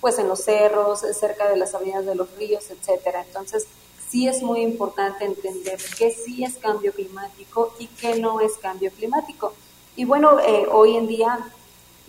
[0.00, 3.24] pues en los cerros, cerca de las avenidas de los ríos, etcétera.
[3.26, 3.66] Entonces,
[4.08, 8.90] sí es muy importante entender qué sí es cambio climático y qué no es cambio
[8.90, 9.52] climático.
[9.96, 11.50] Y bueno, eh, hoy en día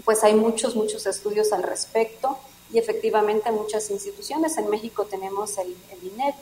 [0.06, 2.38] pues hay muchos, muchos estudios al respecto
[2.72, 4.58] y efectivamente muchas instituciones.
[4.58, 6.36] En México tenemos el, el INEP,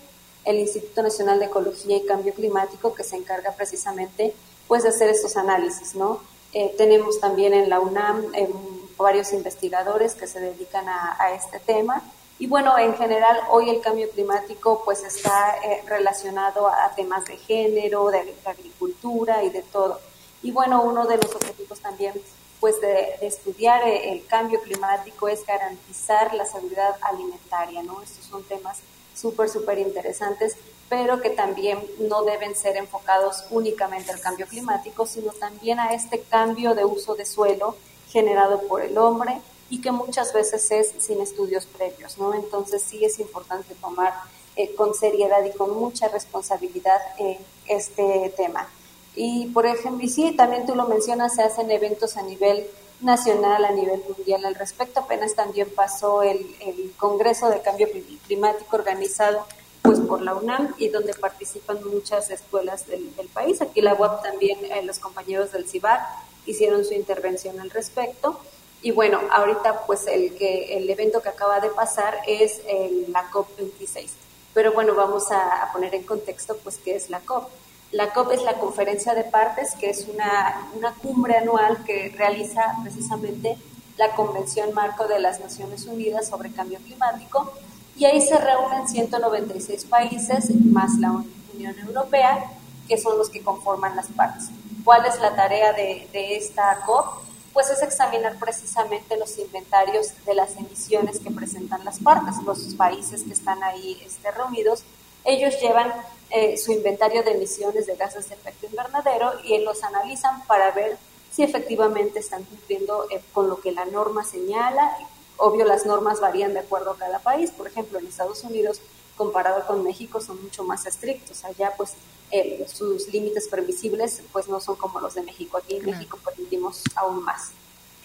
[0.45, 4.33] el Instituto Nacional de Ecología y Cambio Climático, que se encarga precisamente
[4.67, 6.19] pues de hacer estos análisis, ¿no?
[6.53, 8.49] Eh, tenemos también en la UNAM eh,
[8.97, 12.01] varios investigadores que se dedican a, este tema.
[12.39, 17.37] Y bueno, en general hoy el cambio climático pues está eh, relacionado a temas de
[17.37, 19.99] género, de, agricultura y de todo.
[20.41, 22.13] Y bueno, uno de los objetivos también
[22.59, 28.01] pues de, estudiar el cambio climático es garantizar la seguridad alimentaria, ¿no?
[28.01, 28.79] Estos son temas
[29.13, 30.55] súper, súper interesantes,
[30.89, 36.21] pero que también no deben ser enfocados únicamente al cambio climático, sino también a este
[36.21, 37.75] cambio de uso de suelo
[38.09, 42.33] generado por el hombre y que muchas veces es sin estudios previos, ¿no?
[42.33, 44.13] Entonces sí es importante tomar
[44.55, 48.69] eh, con seriedad y con mucha responsabilidad eh, este tema.
[49.15, 52.65] Y por ejemplo, y sí, también tú lo mencionas, se hacen eventos a nivel
[53.01, 55.01] nacional, a nivel mundial al respecto.
[55.01, 57.87] Apenas también pasó el, el Congreso de Cambio
[58.25, 59.45] Climático organizado
[59.87, 63.61] pues por la UNAM y donde participan muchas escuelas del, país.
[63.61, 66.01] Aquí la UAP también, eh, los compañeros del CIBAC
[66.45, 68.39] hicieron su intervención al respecto.
[68.81, 72.61] Y bueno, ahorita pues el, que, el evento que acaba de pasar es
[73.07, 74.09] la COP26.
[74.53, 77.49] Pero bueno, vamos a, a, poner en contexto pues qué es la COP.
[77.91, 82.75] La COP es la conferencia de partes, que es una, una cumbre anual que realiza
[82.83, 83.57] precisamente
[83.97, 87.53] la Convención Marco de las Naciones Unidas sobre Cambio Climático
[87.97, 92.51] y ahí se reúnen 196 países más la Unión Europea,
[92.87, 94.49] que son los que conforman las partes.
[94.83, 97.23] ¿Cuál es la tarea de, esta COP?
[97.53, 103.23] Pues es examinar precisamente los inventarios de las emisiones que presentan las partes, los países
[103.23, 104.83] que están ahí este, reunidos.
[105.25, 105.91] Ellos llevan
[106.29, 110.97] eh, su inventario de emisiones de gases de efecto invernadero y los analizan para ver
[111.31, 114.95] si efectivamente están cumpliendo eh, con lo que la norma señala
[115.37, 117.51] Obvio, las normas varían de acuerdo a cada país.
[117.51, 118.81] Por ejemplo, en Estados Unidos,
[119.15, 121.43] comparado con México, son mucho más estrictos.
[121.45, 121.93] Allá, pues,
[122.31, 125.57] eh, sus límites permisibles, pues, no son como los de México.
[125.57, 127.51] Aquí en México permitimos aún más.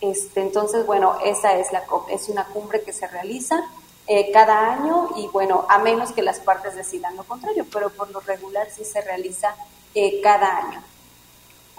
[0.01, 3.64] Este, entonces, bueno, esa es la es una cumbre que se realiza
[4.09, 8.11] eh, cada año y bueno, a menos que las partes decidan lo contrario, pero por
[8.11, 9.55] lo regular sí se realiza
[9.95, 10.83] eh, cada año.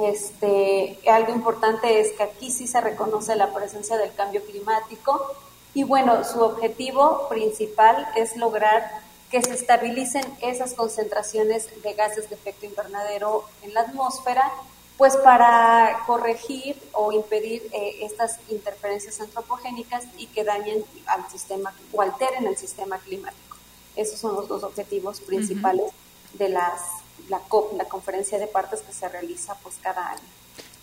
[0.09, 5.33] Este, algo importante es que aquí sí se reconoce la presencia del cambio climático
[5.73, 12.35] y bueno, su objetivo principal es lograr que se estabilicen esas concentraciones de gases de
[12.35, 14.51] efecto invernadero en la atmósfera,
[14.97, 22.01] pues para corregir o impedir eh, estas interferencias antropogénicas y que dañen al sistema o
[22.01, 23.57] alteren el sistema climático.
[23.95, 25.91] Esos son los dos objetivos principales
[26.33, 30.21] de las la COP, la conferencia de partes que se realiza pues cada año.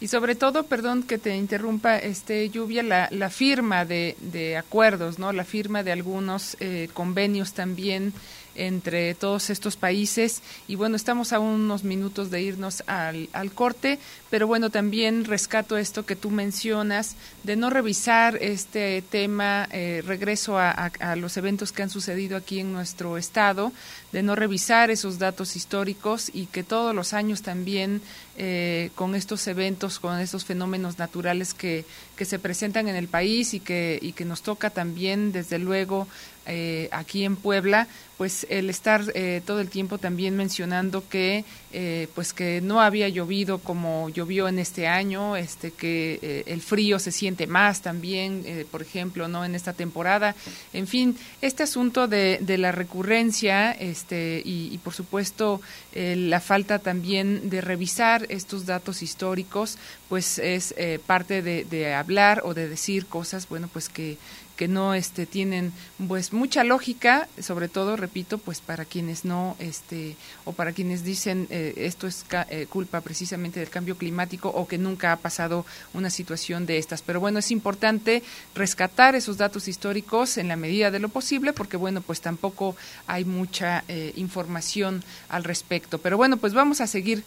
[0.00, 5.18] Y sobre todo, perdón que te interrumpa, este lluvia, la, la firma de, de acuerdos,
[5.18, 5.30] ¿no?
[5.32, 8.14] La firma de algunos eh, convenios también
[8.54, 10.42] entre todos estos países.
[10.68, 13.98] Y bueno, estamos a unos minutos de irnos al, al, corte,
[14.30, 20.58] pero bueno, también rescato esto que tú mencionas de no revisar este tema, eh, regreso
[20.58, 23.72] a, los eventos que han sucedido aquí en nuestro estado,
[24.12, 28.02] de no revisar esos datos históricos y que todos los años también
[28.36, 31.84] eh, con estos eventos, con estos fenómenos naturales que,
[32.16, 36.06] que se presentan en el país y que, y que nos toca también, desde luego,
[36.46, 42.08] eh, aquí en Puebla, pues el estar eh, todo el tiempo también mencionando que eh,
[42.14, 47.12] pues que no había llovido como llovió en este año, este que el frío se
[47.12, 50.34] siente más también, por ejemplo, no en esta temporada,
[50.72, 55.60] en fin, este asunto de, la recurrencia, este y, por supuesto
[55.94, 60.74] la falta también de revisar estos datos históricos, pues es
[61.06, 64.18] parte de hablar o de decir cosas, bueno, pues que
[64.60, 65.72] que no este, tienen
[66.06, 71.46] pues mucha lógica, sobre todo, repito, pues para quienes no, este, o para quienes dicen
[71.48, 76.10] eh, esto es eh, culpa precisamente del cambio climático o que nunca ha pasado una
[76.10, 77.00] situación de estas.
[77.00, 78.22] Pero bueno, es importante
[78.54, 83.24] rescatar esos datos históricos en la medida de lo posible, porque bueno, pues tampoco hay
[83.24, 85.96] mucha eh, información al respecto.
[85.96, 87.24] Pero bueno, pues vamos a seguir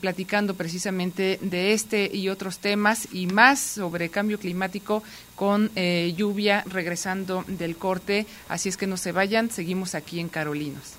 [0.00, 5.02] platicando precisamente de este y otros temas y más sobre cambio climático
[5.38, 8.26] con eh, lluvia regresando del corte.
[8.48, 10.94] Así es que no se vayan, seguimos aquí en Carolinos.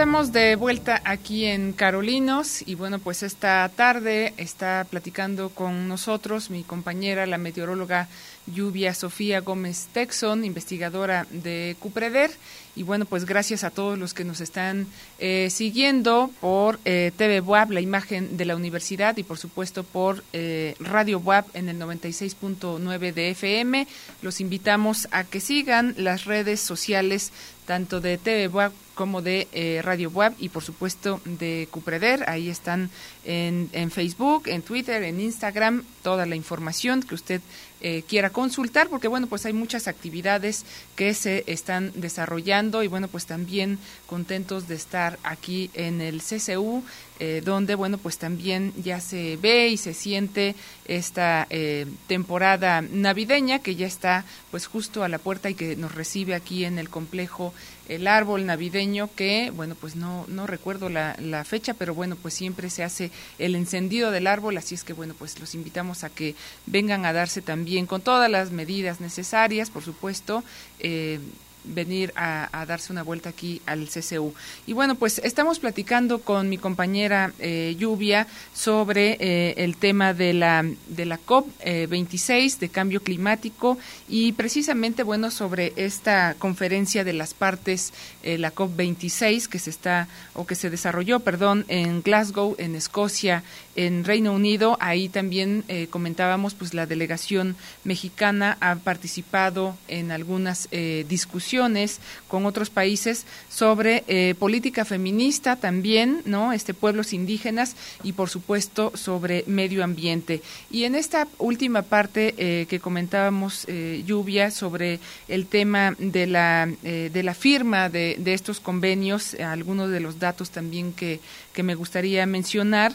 [0.00, 6.48] Estamos de vuelta aquí en Carolinos y bueno, pues esta tarde está platicando con nosotros
[6.48, 8.08] mi compañera, la meteoróloga
[8.46, 12.30] Lluvia Sofía Gómez Texon, investigadora de Cupreder.
[12.76, 14.86] Y bueno, pues gracias a todos los que nos están
[15.18, 20.24] eh, siguiendo por eh, TV WAP, la imagen de la universidad, y por supuesto por
[20.32, 23.86] eh, Radio WAP en el 96.9 de FM.
[24.22, 27.32] Los invitamos a que sigan las redes sociales
[27.70, 32.28] tanto de TV WAP como de eh, Radio WAP y por supuesto de Cupreder.
[32.28, 32.90] Ahí están
[33.24, 37.40] en, en Facebook, en Twitter, en Instagram, toda la información que usted
[37.80, 40.64] eh, quiera consultar, porque bueno, pues hay muchas actividades
[40.96, 46.82] que se están desarrollando y bueno, pues también contentos de estar aquí en el CCU,
[47.20, 50.54] eh, donde bueno, pues también ya se ve y se siente
[50.86, 55.94] esta eh, temporada navideña que ya está pues justo a la puerta y que nos
[55.94, 57.54] recibe aquí en el complejo
[57.88, 62.34] el árbol navideño que, bueno, pues no, no recuerdo la, la, fecha, pero bueno, pues
[62.34, 66.10] siempre se hace el encendido del árbol, así es que bueno, pues los invitamos a
[66.10, 66.34] que
[66.66, 70.44] vengan a darse también con todas las medidas necesarias, por supuesto.
[70.78, 71.20] Eh,
[71.64, 74.34] venir a, darse una vuelta aquí al CCU.
[74.66, 80.34] Y bueno, pues estamos platicando con mi compañera eh, Lluvia sobre eh, el tema de
[80.34, 87.34] la, de la COP26 de cambio climático y precisamente, bueno, sobre esta conferencia de las
[87.34, 87.92] partes,
[88.22, 93.42] eh, la COP26 que se está o que se desarrolló, perdón, en Glasgow, en Escocia,
[93.86, 94.76] en Reino Unido.
[94.80, 100.68] Ahí también comentábamos, pues la delegación mexicana ha participado en algunas
[101.08, 106.52] discusiones con otros países sobre eh, política feminista también, ¿no?
[106.52, 110.42] Este pueblos indígenas y por supuesto sobre medio ambiente.
[110.70, 116.68] Y en esta última parte eh, que comentábamos, eh, Lluvia, sobre el tema de la,
[116.82, 121.20] de la firma de, de estos convenios, algunos de los datos también que,
[121.52, 122.94] que me gustaría mencionar,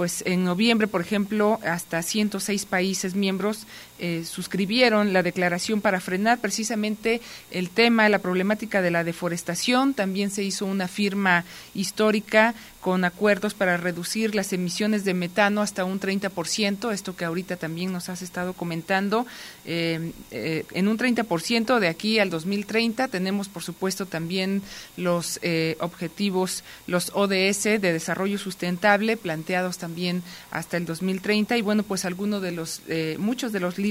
[0.00, 3.66] pues en noviembre, por ejemplo, hasta 106 países miembros
[4.02, 9.92] eh, suscribieron la declaración para frenar precisamente el tema, la problemática de la deforestación.
[9.92, 15.84] También se hizo una firma histórica con acuerdos para reducir las emisiones de metano hasta
[15.84, 19.26] un 30%, esto que ahorita también nos has estado comentando,
[19.66, 24.62] eh, eh, en un 30% de aquí al 2030 tenemos, por supuesto, también
[24.96, 25.38] los
[25.80, 32.40] objetivos, los ODS de desarrollo sustentable planteados también hasta el 2030 y bueno, pues algunos
[32.40, 32.80] de los,
[33.18, 33.89] muchos de los líderes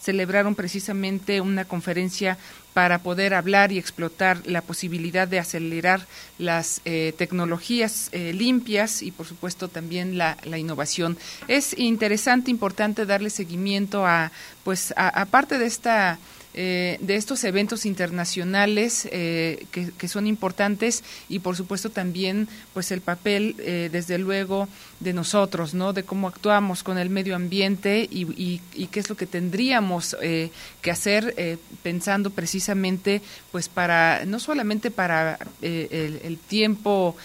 [0.00, 2.38] celebraron precisamente una conferencia
[2.74, 6.06] para poder hablar y explotar la posibilidad de acelerar
[6.38, 11.18] las eh, tecnologías eh, limpias y, por supuesto, también la, la, innovación.
[11.48, 14.32] Es interesante, importante darle seguimiento a,
[14.64, 16.18] pues, aparte de esta
[16.54, 23.00] eh, de estos eventos internacionales eh, que, son importantes y por supuesto también pues el
[23.00, 24.68] papel eh, desde luego
[25.00, 28.60] de nosotros no de cómo actuamos con el medio ambiente y,
[28.90, 36.38] qué es lo que tendríamos que hacer pensando precisamente pues para no solamente para el,
[36.46, 37.16] tiempo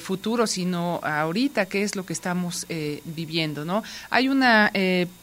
[0.00, 2.66] futuro sino ahorita qué es lo que estamos
[3.04, 4.70] viviendo no hay una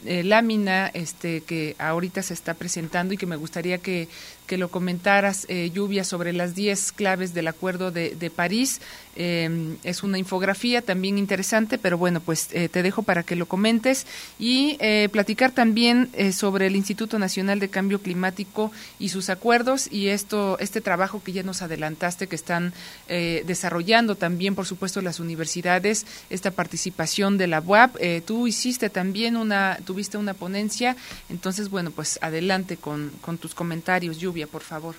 [0.04, 4.08] lámina este que ahorita se está presentando y que me gusta gustaría que,
[4.48, 8.82] que lo comentaras, eh, Lluvia, sobre las 10 claves del Acuerdo de, de París.
[9.16, 13.46] Eh, es una infografía también interesante, pero bueno, pues eh, te dejo para que lo
[13.46, 14.08] comentes
[14.39, 20.08] y eh, platicar también sobre el Instituto Nacional de Cambio Climático y sus acuerdos y
[20.08, 22.74] esto, este trabajo que ya nos adelantaste que están
[23.08, 27.98] desarrollando también, por supuesto, las universidades, esta participación de la UAP.
[28.26, 30.96] tú hiciste también una, tuviste una ponencia,
[31.30, 34.95] entonces bueno, pues adelante con, con tus comentarios, Lluvia, por favor.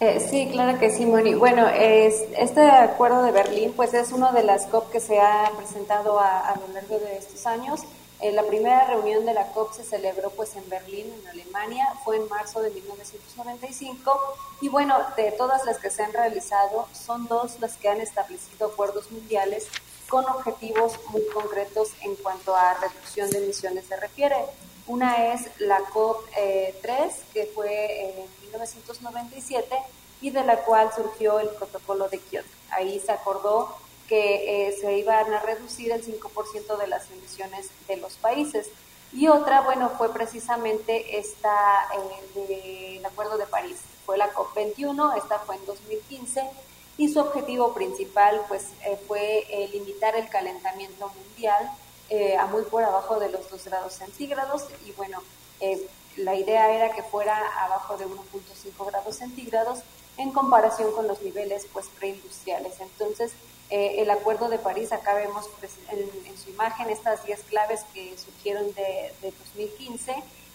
[0.00, 1.34] Eh, sí, claro que sí, Moni.
[1.34, 5.52] Bueno, es, este acuerdo de Berlín, pues es uno de las COP que se ha
[5.54, 7.80] presentado a, lo largo de estos años
[8.20, 12.16] Eh, la primera reunión de la COP se celebró pues en Berlín, en Alemania, fue
[12.16, 14.10] en marzo de 1995
[14.60, 18.66] y bueno, de todas las que se han realizado, son dos las que han establecido
[18.66, 19.68] acuerdos mundiales
[20.08, 24.34] con objetivos muy concretos en cuanto a reducción de emisiones se refiere.
[24.88, 29.76] Una es la COP3, eh, que fue en 1997
[30.20, 32.48] y de la cual surgió el protocolo de Kioto.
[32.70, 33.76] Ahí se acordó
[34.08, 38.68] que eh, se iban a reducir el 5% de las emisiones de los países.
[39.12, 43.76] Y otra, bueno, fue precisamente esta eh, del Acuerdo de París.
[44.06, 46.42] Fue la COP21, esta fue en 2015,
[46.96, 51.70] y su objetivo principal pues, eh, fue limitar el calentamiento mundial
[52.38, 54.64] a muy por abajo de los 2 grados centígrados.
[54.86, 55.22] Y bueno,
[56.16, 59.80] la idea era que fuera abajo de 1.5 grados centígrados
[60.16, 62.80] en comparación con los niveles pues, preindustriales.
[62.80, 63.32] Entonces,
[63.70, 68.16] eh, el Acuerdo de París, acá vemos pues, en, su imagen estas 10 claves que
[68.18, 70.14] surgieron de, 2015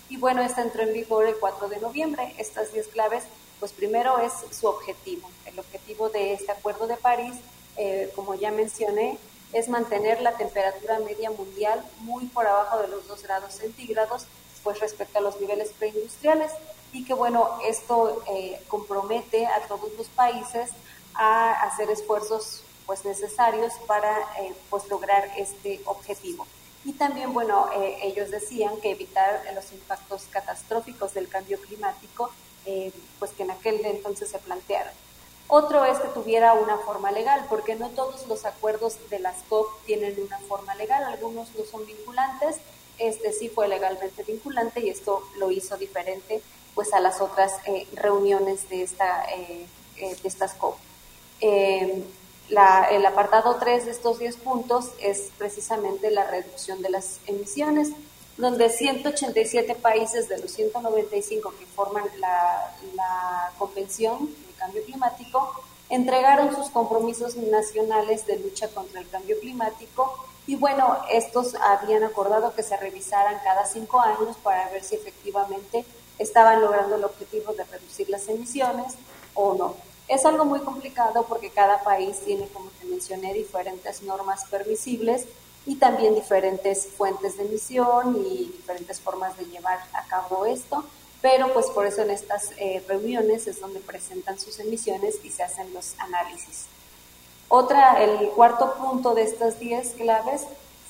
[0.10, 2.34] y bueno, esta entró en vigor el 4 de noviembre.
[2.38, 3.24] Estas 10 claves,
[3.60, 5.30] pues primero es su objetivo.
[5.46, 7.36] El objetivo de este Acuerdo de París,
[7.78, 9.18] eh, como ya mencioné,
[9.54, 14.26] es mantener la temperatura media mundial muy por abajo de los 2 grados centígrados,
[14.64, 16.52] pues respecto a los niveles preindustriales
[16.92, 20.72] y que bueno, esto eh, compromete a todos los países
[21.16, 26.46] a hacer esfuerzos pues necesarios para eh, pues lograr este objetivo.
[26.86, 32.30] Y también, bueno, eh, ellos decían que evitar los impactos catastróficos del cambio climático,
[32.66, 34.94] eh, pues que en aquel entonces se plantearon.
[35.56, 39.68] Otro es que tuviera una forma legal, porque no todos los acuerdos de las COP
[39.86, 42.56] tienen una forma legal, algunos no son vinculantes,
[42.98, 46.42] este sí fue legalmente vinculante y esto lo hizo diferente
[46.74, 47.54] pues a las otras
[47.94, 49.28] reuniones de, esta,
[49.96, 50.76] de estas COP.
[51.40, 57.90] El apartado 3 de estos 10 puntos es precisamente la reducción de las emisiones,
[58.38, 64.32] donde 187 países de los 195 que forman la, Convención
[64.64, 65.52] Cambio Climático
[65.90, 72.56] entregaron sus compromisos nacionales de lucha contra el cambio climático y bueno, estos habían acordado
[72.56, 75.84] que se revisaran cada cinco años para ver si efectivamente
[76.18, 78.94] estaban logrando el objetivo de reducir las emisiones
[79.34, 79.76] o no.
[80.08, 85.26] Es algo muy complicado porque cada país tiene, como te mencioné, diferentes normas permisibles
[85.66, 90.86] y también diferentes fuentes de emisión y diferentes formas de llevar a cabo esto,
[91.24, 95.42] pero pues por eso en estas eh, reuniones es donde presentan sus emisiones y se
[95.42, 96.66] hacen los análisis.
[97.48, 100.42] Otra, el cuarto punto de estas 10 claves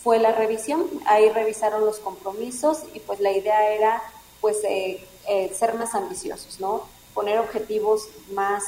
[0.04, 0.90] fue la revisión.
[1.06, 4.02] Ahí revisaron los compromisos y pues la idea era
[4.42, 6.88] pues eh, eh, ser más ambiciosos, ¿no?
[7.14, 8.64] poner objetivos más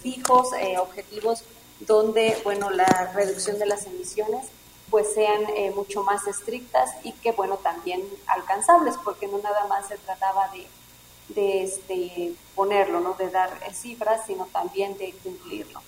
[0.00, 0.48] fijos,
[0.80, 1.44] objetivos
[1.80, 4.46] donde, bueno, la reducción de las emisiones
[4.88, 5.42] pues sean
[5.74, 10.66] mucho más estrictas y que, bueno, también alcanzables, porque no nada más se trataba de,
[11.28, 13.14] de este, ponerlo, ¿no?
[13.14, 15.80] De dar cifras, sino también de cumplirlo.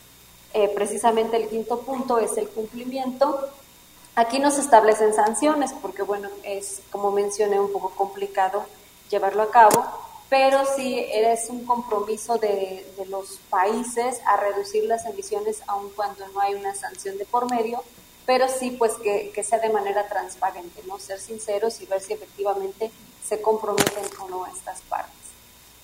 [0.74, 3.48] precisamente el quinto punto es el cumplimiento.
[4.14, 8.64] Aquí no se establecen sanciones, porque, bueno, es, como mencioné, un poco complicado
[9.10, 9.84] llevarlo a cabo,
[10.28, 16.40] pero sí es un compromiso de, los países a reducir las emisiones aun cuando no
[16.40, 17.84] hay una sanción de por medio,
[18.26, 20.98] pero sí pues que, sea de manera transparente, ¿no?
[20.98, 22.90] Ser sinceros y ver si efectivamente
[23.24, 25.23] se comprometen o no estas partes.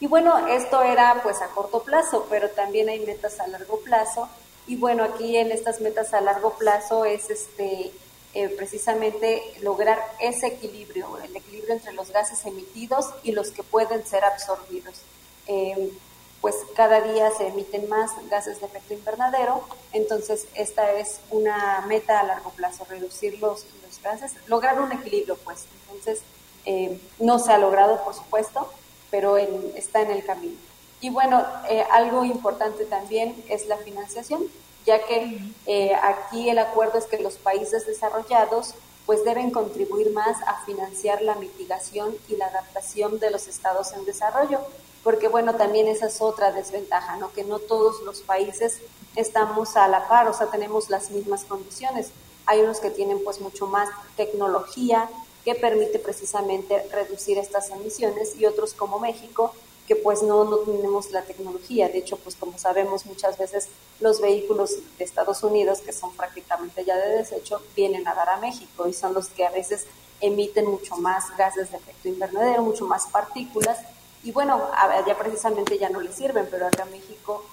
[0.00, 4.28] Y bueno, esto era pues a corto plazo, pero también hay metas a largo plazo.
[4.66, 7.92] Y bueno, aquí en estas metas a largo plazo es este
[8.32, 14.06] eh, precisamente lograr ese equilibrio, el equilibrio entre los gases emitidos y los que pueden
[14.06, 15.02] ser absorbidos.
[15.46, 15.92] Eh,
[16.40, 22.20] pues cada día se emiten más gases de efecto invernadero, entonces esta es una meta
[22.20, 23.66] a largo plazo, reducir los,
[24.02, 25.66] gases, lograr un equilibrio, pues.
[25.82, 26.22] Entonces,
[26.64, 28.70] eh, no se ha logrado, por supuesto,
[29.10, 30.56] pero está en el camino.
[31.00, 31.44] Y bueno,
[31.90, 34.48] algo importante también es la financiación
[34.86, 38.74] ya que eh, aquí el acuerdo es que los países desarrollados
[39.06, 44.04] pues deben contribuir más a financiar la mitigación y la adaptación de los estados en
[44.04, 44.60] desarrollo,
[45.02, 47.32] porque bueno, también esa es otra desventaja, ¿no?
[47.32, 48.78] Que no todos los países
[49.16, 52.10] estamos a la par, o sea, tenemos las mismas condiciones.
[52.46, 55.08] Hay unos que tienen pues mucho más tecnología
[55.44, 59.54] que permite precisamente reducir estas emisiones y otros como México
[59.90, 61.88] que pues no, no tenemos la tecnología.
[61.88, 63.66] De hecho, pues como sabemos muchas veces
[63.98, 68.36] los vehículos de Estados Unidos, que son prácticamente ya de desecho, vienen a dar a
[68.36, 69.86] México y son los que a veces
[70.20, 73.78] emiten mucho más gases de efecto invernadero, mucho más partículas.
[74.22, 77.44] Y bueno, allá precisamente ya no les sirven, pero acá México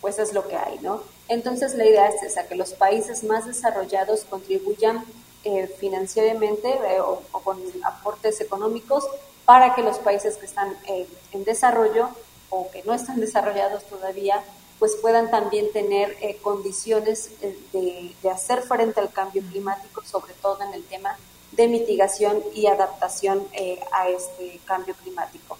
[0.00, 1.02] pues es lo que hay, ¿no?
[1.28, 5.04] Entonces la idea es esa, que los países más desarrollados contribuyan
[5.44, 9.04] eh, financieramente eh, o, con aportes económicos
[9.44, 12.08] para que los países que están en desarrollo
[12.50, 14.42] o que no están desarrollados todavía
[14.78, 17.30] pues puedan también tener condiciones
[17.72, 21.16] de, de, hacer frente al cambio climático, sobre todo en el tema
[21.52, 23.46] de mitigación y adaptación
[23.92, 25.56] a este cambio climático.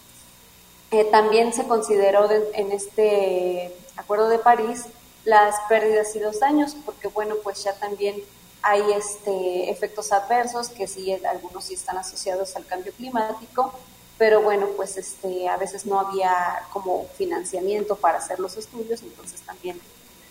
[1.12, 4.86] también se consideró en este Acuerdo de París
[5.24, 8.22] las pérdidas y los daños, porque bueno, pues ya también
[8.64, 13.74] hay este, efectos adversos que sí, algunos sí están asociados al cambio climático,
[14.16, 19.42] pero bueno, pues este, a veces no había como financiamiento para hacer los estudios, entonces
[19.42, 19.78] también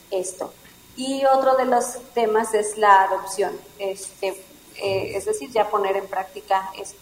[0.09, 0.51] esto.
[0.95, 4.29] Y otro de los temas es la adopción, este,
[4.77, 6.95] eh, es decir, ya poner en práctica, es,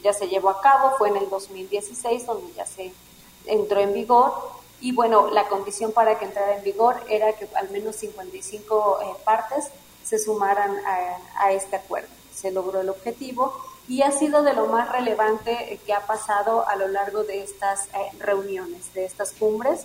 [0.00, 2.92] ya se llevó a cabo, fue en el 2016 donde ya se
[3.46, 4.32] entró en vigor
[4.80, 9.06] y bueno, la condición para que entrara en vigor era que al menos 55 eh,
[9.24, 9.70] partes
[10.06, 10.76] se sumaran
[11.36, 12.08] a, este acuerdo.
[12.32, 13.54] Se logró el objetivo
[13.88, 17.42] y ha sido de lo más relevante eh, que ha pasado a lo largo de
[17.42, 19.84] estas eh, reuniones, de estas cumbres,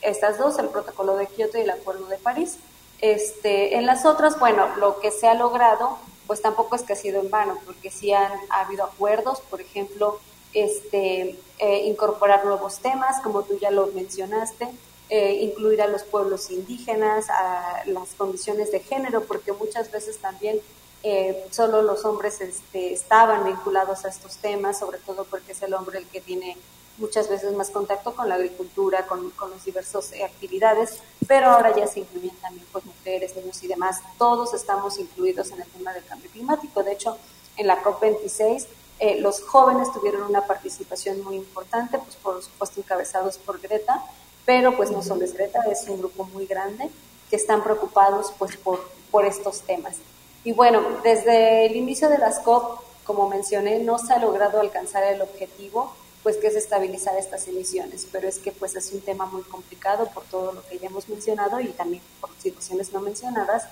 [0.00, 2.58] estas dos, el protocolo de Kioto y el acuerdo de París.
[3.00, 6.96] Este, en las otras, bueno, lo que se ha logrado, pues tampoco es que ha
[6.96, 10.20] sido en vano, porque sí han ha habido acuerdos, por ejemplo,
[10.52, 14.68] este, eh, incorporar nuevos temas, como tú ya lo mencionaste,
[15.10, 20.60] eh, incluir a los pueblos indígenas, a las condiciones de género, porque muchas veces también
[21.02, 25.74] eh, solo los hombres este, estaban vinculados a estos temas, sobre todo porque es el
[25.74, 26.56] hombre el que tiene
[26.98, 31.86] muchas veces más contacto con la agricultura, con, con las diversas actividades, pero ahora ya
[31.86, 34.00] se incluyen también pues, mujeres, niños y demás.
[34.16, 36.82] Todos estamos incluidos en el tema del cambio climático.
[36.82, 37.18] De hecho,
[37.56, 38.66] en la COP26
[39.00, 44.04] eh, los jóvenes tuvieron una participación muy importante, pues por supuesto encabezados por Greta,
[44.44, 46.90] pero pues no solo es es un grupo muy grande
[47.28, 48.80] que están preocupados pues por,
[49.10, 49.96] por estos temas.
[50.42, 55.04] Y bueno, desde el inicio de las COP, como mencioné, no se ha logrado alcanzar
[55.04, 59.26] el objetivo, pues que es estabilizar estas emisiones, pero es que pues es un tema
[59.26, 63.64] muy complicado por todo lo que ya hemos mencionado y también por situaciones no mencionadas,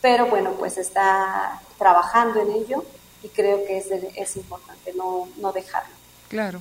[0.00, 2.84] pero bueno, pues está trabajando en ello
[3.22, 5.94] y creo que es, es importante no, no dejarlo.
[6.28, 6.60] Claro.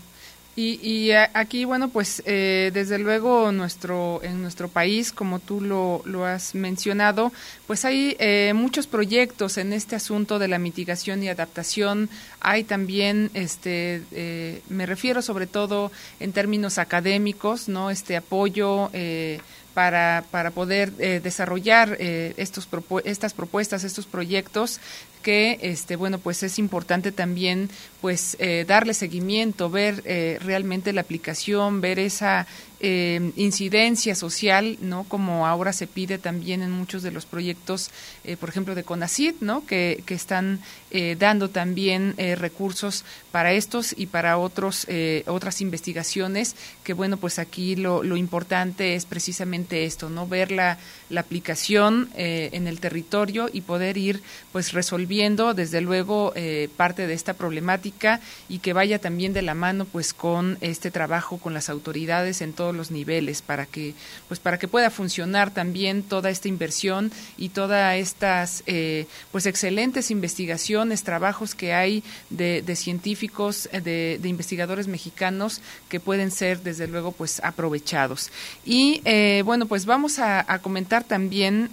[0.53, 6.01] Y, y aquí, bueno, pues eh, desde luego nuestro, en nuestro país, como tú lo,
[6.03, 7.31] lo has mencionado,
[7.67, 12.09] pues hay eh, muchos proyectos en este asunto de la mitigación y adaptación.
[12.41, 15.89] Hay también, este, eh, me refiero sobre todo
[16.19, 17.89] en términos académicos, ¿no?
[17.89, 18.89] Este apoyo.
[18.91, 19.39] Eh,
[19.73, 22.67] para, para poder eh, desarrollar eh, estos
[23.05, 24.79] estas propuestas, estos proyectos
[25.21, 27.69] que este bueno pues es importante también
[28.01, 30.03] pues eh, darle seguimiento ver
[30.41, 32.47] realmente la aplicación ver esa
[32.81, 35.05] eh, incidencia social, ¿no?
[35.07, 37.91] Como ahora se pide también en muchos de los proyectos,
[38.23, 39.65] eh, por ejemplo, de CONACID, ¿no?
[39.65, 40.59] Que, que están
[40.89, 44.87] eh, dando también eh, recursos para estos y para otros
[45.27, 46.55] otras investigaciones.
[46.83, 50.27] Que bueno, pues aquí lo, lo importante es precisamente esto, ¿no?
[50.27, 50.77] Ver la,
[51.09, 55.10] la aplicación en el territorio y poder ir, pues, resolviendo,
[55.53, 56.33] desde luego,
[56.77, 61.37] parte de esta problemática y que vaya también de la mano, pues, con este trabajo
[61.37, 63.93] con las autoridades en todo los niveles para que
[64.27, 70.11] pues para que pueda funcionar también toda esta inversión y todas estas eh, pues excelentes
[70.11, 77.11] investigaciones trabajos que hay de, científicos eh, de, investigadores mexicanos que pueden ser desde luego
[77.11, 78.31] pues aprovechados.
[78.65, 81.69] Y eh, bueno pues vamos a, comentar también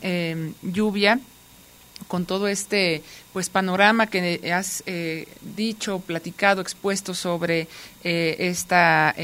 [0.62, 1.20] lluvia
[2.08, 3.02] con todo este
[3.32, 4.82] pues panorama que has
[5.56, 7.68] dicho, platicado, expuesto sobre
[8.02, 9.14] esta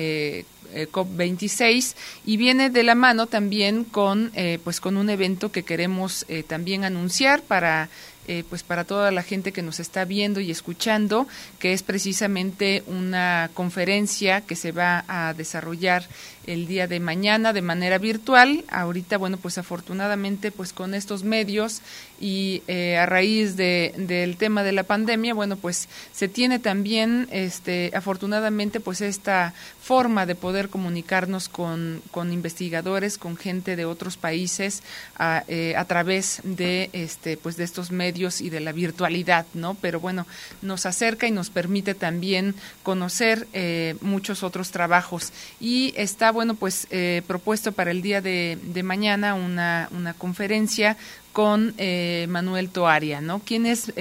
[0.75, 1.95] eh, COP26
[2.27, 6.43] y viene de la mano también con eh, pues con un evento que queremos eh,
[6.43, 7.89] también anunciar para
[8.27, 11.29] eh, pues para toda la gente que nos está viendo y escuchando,
[11.59, 16.07] que es precisamente una conferencia que se va a desarrollar
[16.47, 18.65] el día de mañana de manera virtual.
[18.69, 21.83] Ahorita, bueno, pues afortunadamente, pues con estos medios
[22.21, 27.29] y eh, a raíz de, del tema de la pandemia, bueno, pues se tiene también,
[27.31, 29.55] este, afortunadamente, pues esta
[29.85, 34.83] forma de poder comunicarnos con, con investigadores, con gente de otros países
[35.17, 39.75] a, eh, través de, este, pues de estos medios y de la virtualidad, ¿no?
[39.75, 40.27] Pero bueno,
[40.63, 45.33] nos acerca y nos permite también conocer eh, muchos otros trabajos.
[45.61, 50.97] Y está, bueno, pues eh, propuesto para el día de, mañana una, una conferencia
[51.35, 53.43] con eh, Manuel Toaria, ¿no?
[53.45, 53.93] ¿Quién es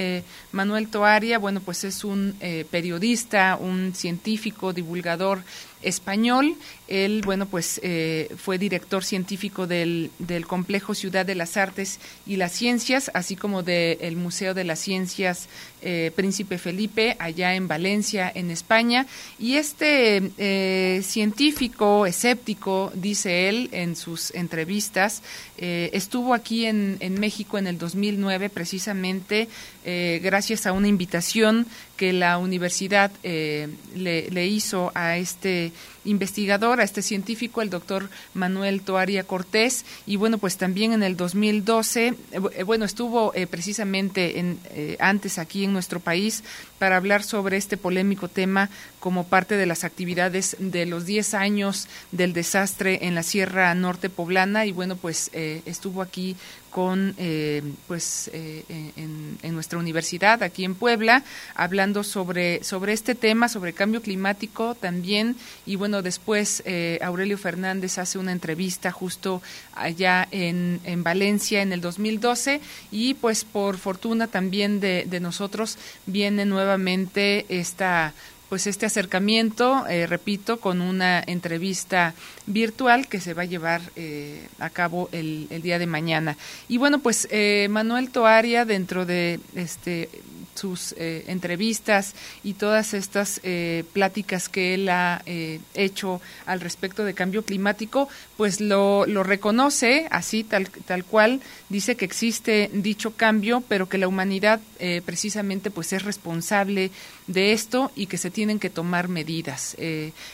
[0.54, 1.38] Manuel Toaria?
[1.40, 2.36] Bueno, pues es un
[2.72, 5.40] periodista, un científico, divulgador
[5.84, 6.56] español.
[6.88, 12.36] Él, bueno, pues eh, fue director científico del, del, Complejo Ciudad de las Artes y
[12.36, 15.48] las Ciencias, así como del Museo de las Ciencias
[15.82, 19.08] eh, Príncipe Felipe, allá en Valencia, en España.
[19.40, 25.22] Y este eh, científico escéptico, dice él en sus entrevistas,
[25.56, 29.48] estuvo aquí en, en, México en el 2009, precisamente
[29.86, 31.68] gracias a una invitación
[31.98, 35.72] que la universidad le, le hizo a este
[36.06, 41.16] investigador, a este científico, el doctor Manuel Toaria Cortés, y bueno, pues también en el
[41.18, 44.60] 2012, eh, eh, bueno, estuvo eh, precisamente en,
[45.00, 46.44] antes aquí en nuestro país
[46.80, 48.70] para hablar sobre este polémico tema
[49.00, 54.10] como parte de las actividades de los 10 años del desastre en la Sierra Norte
[54.10, 56.36] Poblana, y bueno, pues estuvo aquí
[56.74, 58.66] con eh, pues eh,
[58.96, 65.36] en, nuestra universidad aquí en Puebla hablando sobre sobre este tema sobre cambio climático también.
[65.66, 69.42] Y bueno después eh, Aurelio Fernández hace una entrevista justo
[69.76, 72.60] allá en, en Valencia en el 2012
[72.92, 78.14] y pues por fortuna también de, de nosotros viene nuevamente esta
[78.54, 82.14] pues este acercamiento, eh, repito, con una entrevista
[82.46, 86.38] virtual que se va a llevar eh, a cabo el, el, día de mañana.
[86.68, 90.08] Y bueno, pues eh, Manuel Toaria, dentro de este
[90.56, 97.04] sus eh, entrevistas y todas estas eh, pláticas que él ha eh, hecho al respecto
[97.04, 103.16] de cambio climático, pues lo, lo reconoce así, tal, tal cual, dice que existe dicho
[103.16, 104.60] cambio, pero que la humanidad
[105.06, 106.92] precisamente pues es responsable
[107.28, 109.78] de esto y que se tienen que tomar medidas.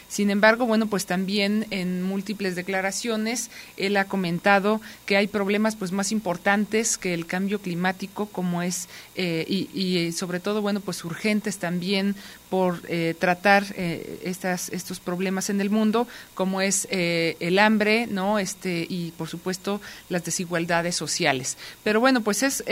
[0.07, 5.91] sin embargo, bueno, pues también en múltiples declaraciones él ha comentado que hay problemas pues
[5.91, 11.57] más importantes que el cambio climático, como es y, y sobre todo, bueno, pues urgentes
[11.57, 12.15] también
[12.49, 18.07] por eh, tratar eh, estas, estos problemas en el mundo, como es eh, el hambre,
[18.07, 18.39] ¿no?
[18.39, 21.57] Este, y por supuesto las desigualdades sociales.
[21.83, 22.63] Pero bueno, pues es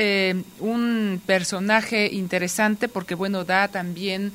[0.59, 4.31] un personaje interesante porque, bueno, da también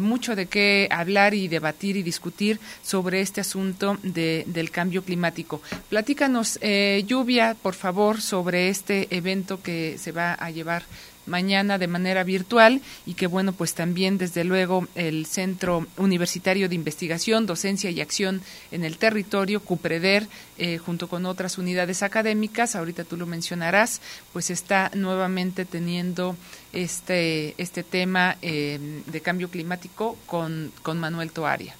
[0.00, 5.60] mucho de qué hablar y debatir y discutir sobre este asunto de, del cambio climático.
[5.90, 6.58] Platícanos,
[7.06, 10.84] Lluvia, por favor, sobre este evento que se va a llevar
[11.26, 16.74] mañana de manera virtual y que bueno pues también desde luego el Centro Universitario de
[16.74, 23.04] Investigación, Docencia y Acción en el Territorio, CUPREDER, eh, junto con otras unidades académicas, ahorita
[23.04, 24.00] tú lo mencionarás,
[24.32, 26.36] pues está nuevamente teniendo
[26.72, 31.74] este, este tema eh, de cambio climático con, con Manuel Toaria.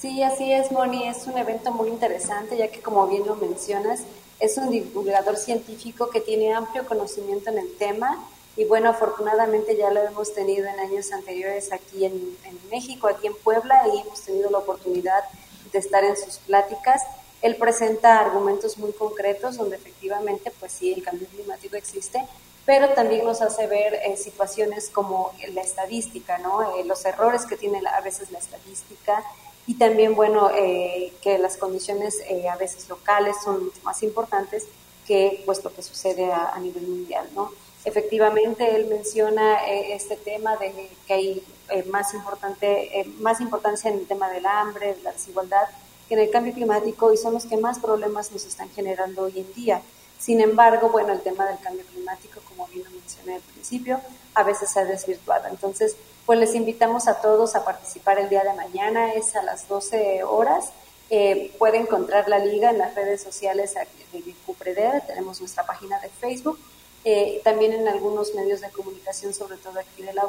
[0.00, 1.06] Sí, así es, Moni.
[1.06, 4.00] Es un evento muy interesante, ya que como bien lo mencionas,
[4.38, 8.18] es un divulgador científico que tiene amplio conocimiento en el tema
[8.60, 12.36] y bueno, afortunadamente ya lo hemos tenido en años anteriores aquí en,
[12.70, 15.24] México, aquí en Puebla, y hemos tenido la oportunidad
[15.72, 17.00] de estar en sus pláticas.
[17.40, 22.22] Él presenta argumentos muy concretos donde efectivamente, pues sí, el cambio climático existe,
[22.66, 26.76] pero también nos hace ver eh, situaciones como la estadística, ¿no?
[26.76, 29.24] Eh, los errores que tiene a veces la estadística
[29.66, 32.18] y también, bueno, eh, que las condiciones
[32.52, 34.66] a veces locales son mucho más importantes
[35.06, 37.50] que pues lo que sucede a, a nivel mundial, ¿no?
[37.84, 43.90] Efectivamente, él menciona eh, este tema de que hay eh, más, importante, eh, más importancia
[43.90, 45.66] en el tema del hambre, de la desigualdad,
[46.08, 49.40] que en el cambio climático y son los que más problemas nos están generando hoy
[49.40, 49.82] en día.
[50.18, 54.00] Sin embargo, bueno, el tema del cambio climático, como bien lo mencioné al principio,
[54.34, 55.48] a veces se ha desvirtuado.
[55.48, 59.66] Entonces, pues les invitamos a todos a participar el día de mañana, es a las
[59.68, 60.72] 12 horas.
[61.08, 63.74] Eh, puede encontrar la liga en las redes sociales
[64.12, 66.58] de Cupreder, tenemos nuestra página de Facebook
[67.04, 70.28] eh, también en algunos medios de comunicación, sobre todo aquí de, la,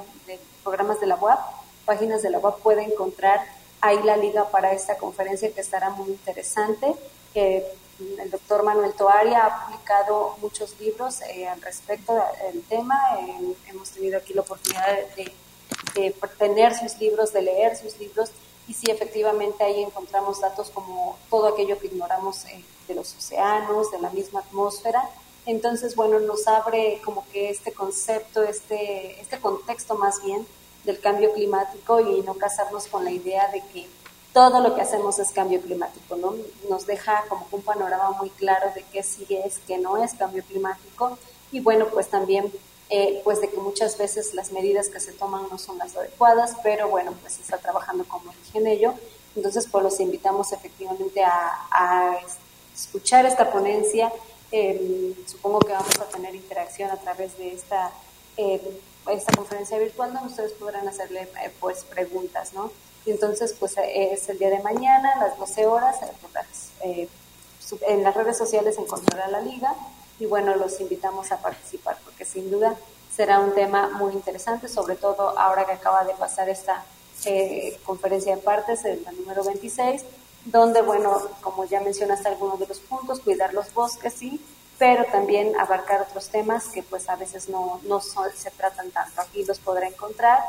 [0.64, 1.40] programas de la UAP,
[1.86, 3.46] páginas de la UAP puede encontrar
[3.82, 6.96] ahí la liga para esta conferencia que estará muy interesante.
[7.36, 7.66] Eh,
[8.20, 12.14] el doctor Manuel Toaria ha publicado muchos libros eh, al respecto
[12.52, 12.98] del tema.
[13.68, 15.32] hemos tenido aquí la oportunidad de,
[15.94, 18.32] de, tener sus libros, de leer sus libros
[18.68, 22.46] y sí, efectivamente ahí encontramos datos como todo aquello que ignoramos
[22.88, 25.10] de los océanos, de la misma atmósfera
[25.46, 30.46] entonces, bueno, nos abre como que este concepto, este, este contexto más bien
[30.84, 33.88] del cambio climático y no casarnos con la idea de que
[34.34, 36.36] todo lo que hacemos es cambio climático, ¿no?
[36.70, 40.44] Nos deja como un panorama muy claro de qué sí es, qué no es cambio
[40.44, 41.18] climático
[41.52, 42.52] y bueno, pues también
[42.90, 46.56] eh, pues de que muchas veces las medidas que se toman no son las adecuadas,
[46.64, 48.94] pero bueno, pues se está trabajando como dije en ello.
[49.36, 52.20] Entonces, pues los invitamos efectivamente a, a
[52.74, 54.12] escuchar esta ponencia
[54.52, 57.92] eh, supongo que vamos a tener interacción a través de esta,
[58.38, 58.80] eh,
[59.10, 62.72] esta conferencia virtual donde ustedes podrán hacerle eh, pues preguntas, ¿no?
[63.06, 65.98] Entonces, pues es el día de mañana, a las 12 horas,
[66.84, 69.76] en las redes sociales encontrará la liga
[70.20, 72.76] y bueno, los invitamos a participar porque sin duda
[73.12, 76.86] será un tema muy interesante, sobre todo ahora que acaba de pasar esta
[77.26, 80.04] eh, conferencia de partes, la número 26,
[80.46, 84.44] donde, bueno, como ya mencionaste algunos de los puntos, cuidar los bosques, sí,
[84.78, 89.22] pero también abarcar otros temas que pues a veces no, no se tratan tanto.
[89.22, 90.40] Aquí los podrá encontrar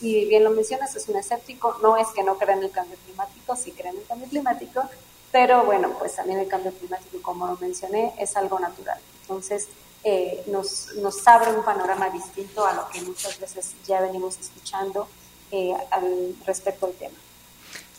[0.00, 2.96] y bien lo mencionas, es un escéptico, no es que no crea en el cambio
[3.04, 4.82] climático, sí cree en el cambio climático,
[5.30, 8.98] pero bueno, pues también el cambio climático, como lo mencioné, es algo natural.
[9.20, 9.68] Entonces,
[10.04, 15.06] eh, nos, nos abre un panorama distinto a lo que muchas veces ya venimos escuchando
[15.50, 17.14] eh, al respecto al tema.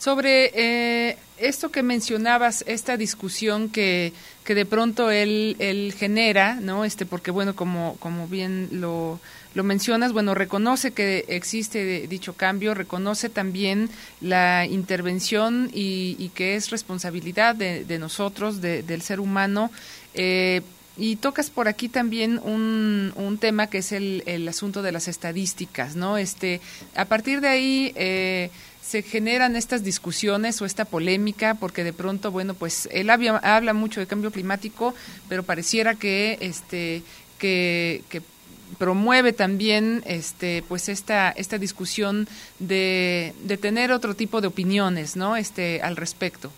[0.04, 4.12] Sobre eh, esto que mencionabas, esta discusión que,
[4.44, 6.84] que de pronto él, él genera, ¿no?
[6.84, 9.22] Este, porque bueno, como, como bien lo,
[9.54, 13.90] lo mencionas, bueno, reconoce que existe dicho cambio, reconoce también
[14.20, 19.72] la intervención y, y que es responsabilidad de, de nosotros, de, del ser humano,
[20.16, 20.64] eh,
[20.98, 25.08] y tocas por aquí también un, un tema que es el, el, asunto de las
[25.08, 26.18] estadísticas, ¿no?
[26.18, 26.62] Este,
[26.94, 28.52] a partir de ahí eh,
[28.84, 33.74] se generan estas discusiones o esta polémica, porque de pronto, bueno, pues él habla, habla
[33.74, 34.94] mucho de cambio climático,
[35.30, 37.02] pero pareciera que, este,
[37.40, 38.04] que
[38.78, 42.28] promueve también este pues esta esta discusión
[42.58, 46.50] de, de tener otro tipo de opiniones no este al respecto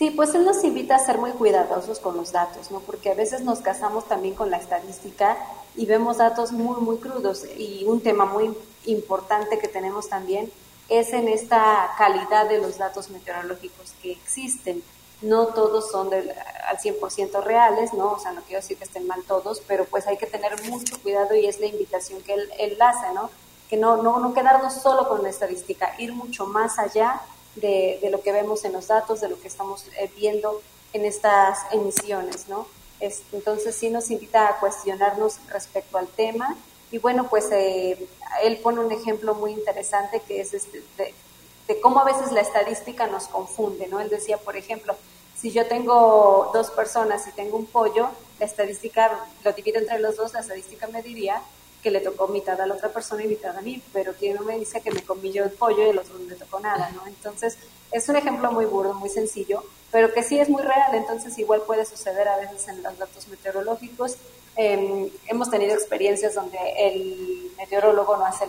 [0.00, 2.80] Sí, pues él nos invita a ser muy cuidadosos con los datos, ¿no?
[2.80, 5.36] Porque a veces nos casamos también con la estadística
[5.76, 7.44] y vemos datos muy, muy crudos.
[7.58, 8.50] Y un tema muy
[8.86, 10.50] importante que tenemos también
[10.90, 14.82] es en esta calidad de los datos meteorológicos que existen.
[15.22, 16.30] No todos son del,
[16.66, 18.12] al 100% reales, ¿no?
[18.12, 21.00] O sea, no quiero decir que estén mal todos, pero pues hay que tener mucho
[21.00, 23.30] cuidado y es la invitación que él, él hace, ¿no?
[23.68, 27.20] Que no, no, no quedarnos solo con la estadística, ir mucho más allá
[27.54, 30.60] de, lo que vemos en los datos, de lo que estamos eh, viendo
[30.92, 32.66] en estas emisiones, ¿no?
[32.98, 36.56] Es, entonces sí nos invita a cuestionarnos respecto al tema
[36.90, 38.08] y bueno, pues eh,
[38.42, 43.06] él pone un ejemplo muy interesante que es este, de, cómo a veces la estadística
[43.06, 44.00] nos confunde, ¿no?
[44.00, 44.96] Él decía, por ejemplo,
[45.36, 50.16] si yo tengo dos personas y tengo un pollo, la estadística lo divido entre los
[50.16, 51.40] dos, la estadística me diría
[51.82, 54.42] que le tocó mitad a la otra persona y mitad a mí, pero quien no
[54.42, 56.90] me dice que me comí yo el pollo y el otro no le tocó nada,
[56.90, 57.06] ¿no?
[57.06, 57.56] Entonces,
[57.90, 61.62] es un ejemplo muy burdo, muy sencillo, pero que sí es muy real, entonces igual
[61.62, 64.16] puede suceder a veces en los datos meteorológicos.
[64.56, 68.46] Eh, hemos tenido experiencias donde el meteorólogo no hace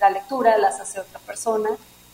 [0.00, 1.70] la lectura, las hace otra persona,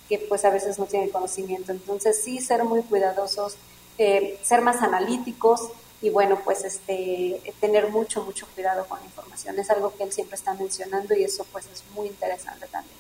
[0.09, 1.73] que pues a veces no tiene conocimiento.
[1.73, 3.57] Entonces, sí ser muy cuidadosos,
[3.99, 5.71] eh, ser más analíticos,
[6.03, 9.59] y bueno, pues este, tener mucho, mucho cuidado con la información.
[9.59, 12.97] Es algo que él siempre está mencionando y eso pues es muy interesante también.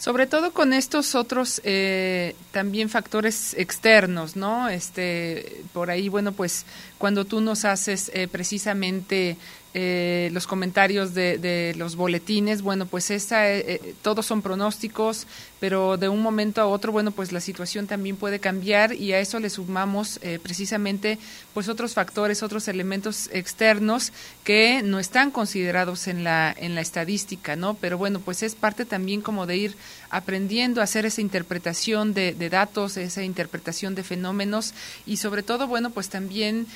[0.00, 4.70] Sobre todo con estos otros eh, también factores externos, ¿no?
[4.70, 6.64] Este, por ahí, bueno, pues
[6.96, 9.36] cuando tú nos haces eh, precisamente
[9.72, 15.28] eh, los comentarios de, de, los boletines, bueno, pues esa, eh, eh, todos son pronósticos,
[15.60, 19.20] pero de un momento a otro, bueno, pues la situación también puede cambiar y a
[19.20, 21.18] eso le sumamos eh, precisamente
[21.54, 27.56] pues otros factores, otros elementos externos que no están considerados en la, en la estadística,
[27.56, 27.74] ¿no?
[27.74, 29.76] Pero bueno, pues es parte también como de ir
[30.10, 34.74] aprendiendo a hacer esa interpretación de, datos, esa interpretación de fenómenos
[35.06, 36.66] y sobre todo, bueno, pues también,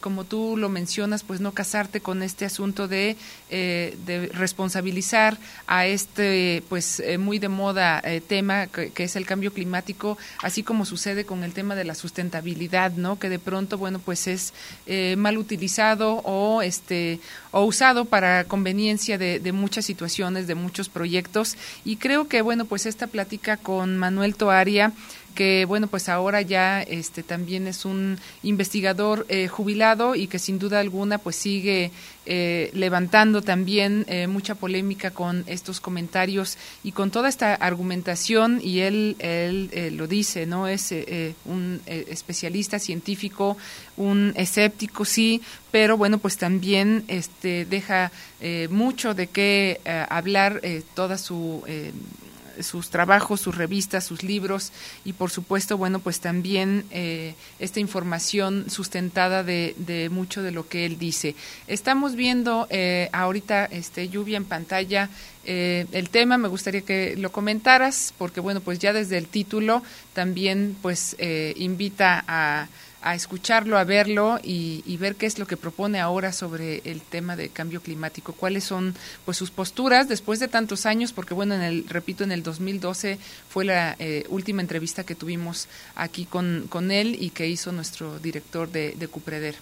[0.00, 3.16] como tú lo mencionas, pues no casarte con este asunto de,
[3.50, 5.36] eh, de responsabilizar
[5.66, 10.62] a este pues eh, muy de moda eh, tema que, es el cambio climático, así
[10.62, 13.18] como sucede con el tema de la sustentabilidad, ¿no?
[13.18, 14.52] Que de pronto, bueno, pues es
[14.86, 17.20] eh, mal utilizado o este
[17.50, 22.66] o usado para conveniencia de, de, muchas situaciones, de muchos proyectos y creo que bueno,
[22.66, 24.92] pues esta plática con Manuel Toaria
[25.38, 30.58] que bueno pues ahora ya este también es un investigador eh, jubilado y que sin
[30.58, 31.92] duda alguna pues sigue
[32.30, 38.60] eh, levantando también eh, mucha polémica con estos comentarios y con toda esta argumentación.
[38.62, 40.92] Y él él eh, lo dice no es
[41.46, 43.56] un especialista científico
[43.96, 48.10] un escéptico sí pero bueno pues también este deja
[48.70, 50.60] mucho de qué hablar
[50.94, 51.62] toda su
[52.62, 54.72] sus trabajos, sus revistas, sus libros
[55.04, 60.86] y por supuesto, bueno, pues también eh, esta información sustentada de, mucho de lo que
[60.86, 61.34] él dice.
[61.66, 65.08] Estamos viendo eh, ahorita este lluvia en pantalla
[65.50, 69.82] eh, el tema, me gustaría que lo comentaras porque bueno, pues ya desde el título
[70.12, 72.68] también pues eh, invita a
[73.02, 77.36] a escucharlo, a verlo y, ver qué es lo que propone ahora sobre el tema
[77.36, 81.62] de cambio climático, cuáles son pues sus posturas después de tantos años, porque bueno, en
[81.62, 83.18] el repito, en el 2012
[83.48, 88.18] fue la eh, última entrevista que tuvimos aquí con, con él y que hizo nuestro
[88.18, 89.54] director de, de Cupreder.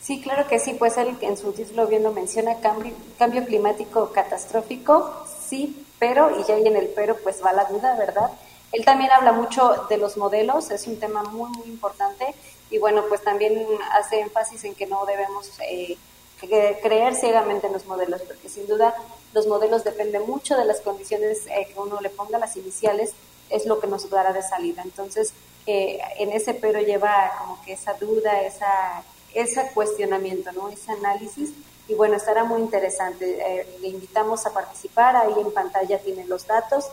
[0.00, 4.12] Sí, claro que sí, pues él en su título bien lo menciona, cambio, cambio climático
[4.12, 8.30] catastrófico, sí, pero, y ya ahí en el pero pues va la duda, ¿verdad?
[8.72, 12.34] Él también habla mucho de los modelos, es un tema muy, muy importante
[12.70, 15.98] y bueno, pues también hace énfasis en que no debemos eh,
[16.40, 18.94] creer ciegamente en los modelos, porque sin duda
[19.34, 23.12] los modelos dependen mucho de las condiciones eh, que uno le ponga, las iniciales,
[23.50, 24.82] es lo que nos dará de salida.
[24.82, 25.32] Entonces,
[25.66, 29.02] eh, en ese pero lleva como que esa duda, esa,
[29.34, 30.68] ese cuestionamiento, ¿no?
[30.68, 31.50] ese análisis.
[31.88, 33.66] Y bueno, estará muy interesante.
[33.80, 36.84] le invitamos a participar, ahí en pantalla tienen los datos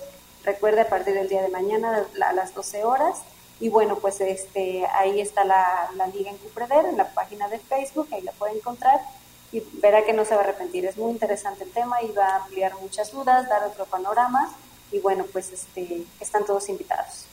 [0.43, 3.17] Recuerde a partir del día de mañana a las 12 horas.
[3.59, 8.07] Y bueno, pues este, ahí está la, liga en Cupreder, en la página de Facebook,
[8.11, 8.99] ahí la puede encontrar
[9.51, 10.85] y verá que no se va a arrepentir.
[10.85, 14.53] Es muy interesante el tema y va a ampliar muchas dudas, dar otro panorama
[14.91, 17.25] y bueno, pues este, están todos invitados.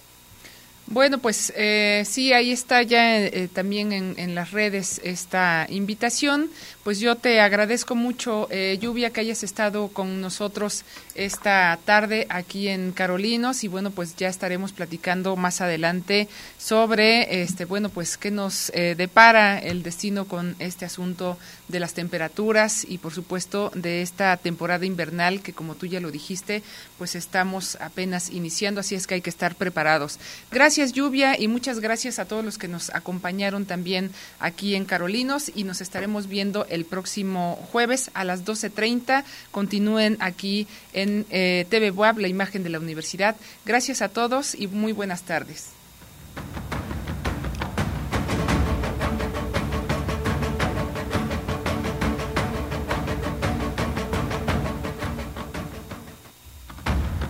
[0.87, 6.51] Bueno, pues eh, sí, ahí está ya eh, también en, las redes esta invitación.
[6.83, 10.85] Pues yo te agradezco mucho, eh, Lluvia, que hayas estado con nosotros
[11.15, 17.65] esta tarde aquí en Carolinos y bueno, pues ya estaremos platicando más adelante sobre, este,
[17.65, 21.39] bueno, pues qué nos eh, depara el destino con este asunto
[21.69, 26.11] de las temperaturas y por supuesto de esta temporada invernal que como tú ya lo
[26.11, 26.63] dijiste,
[26.99, 30.19] pues estamos apenas iniciando, así es que hay que estar preparados.
[30.51, 34.11] Gracias Lluvia y muchas gracias a todos los que nos acompañaron también
[34.41, 39.25] aquí en Carolinos y nos estaremos viendo el próximo jueves a las 12.30.
[39.51, 43.37] Continúen aquí en eh, TV la imagen de la universidad.
[43.65, 45.71] Gracias a todos y muy buenas tardes.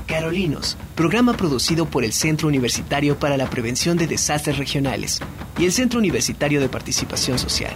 [0.07, 5.21] Carolinos, programa producido por el Centro Universitario para la Prevención de Desastres Regionales
[5.59, 7.75] y el Centro Universitario de Participación Social.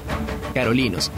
[0.54, 1.10] Carolinos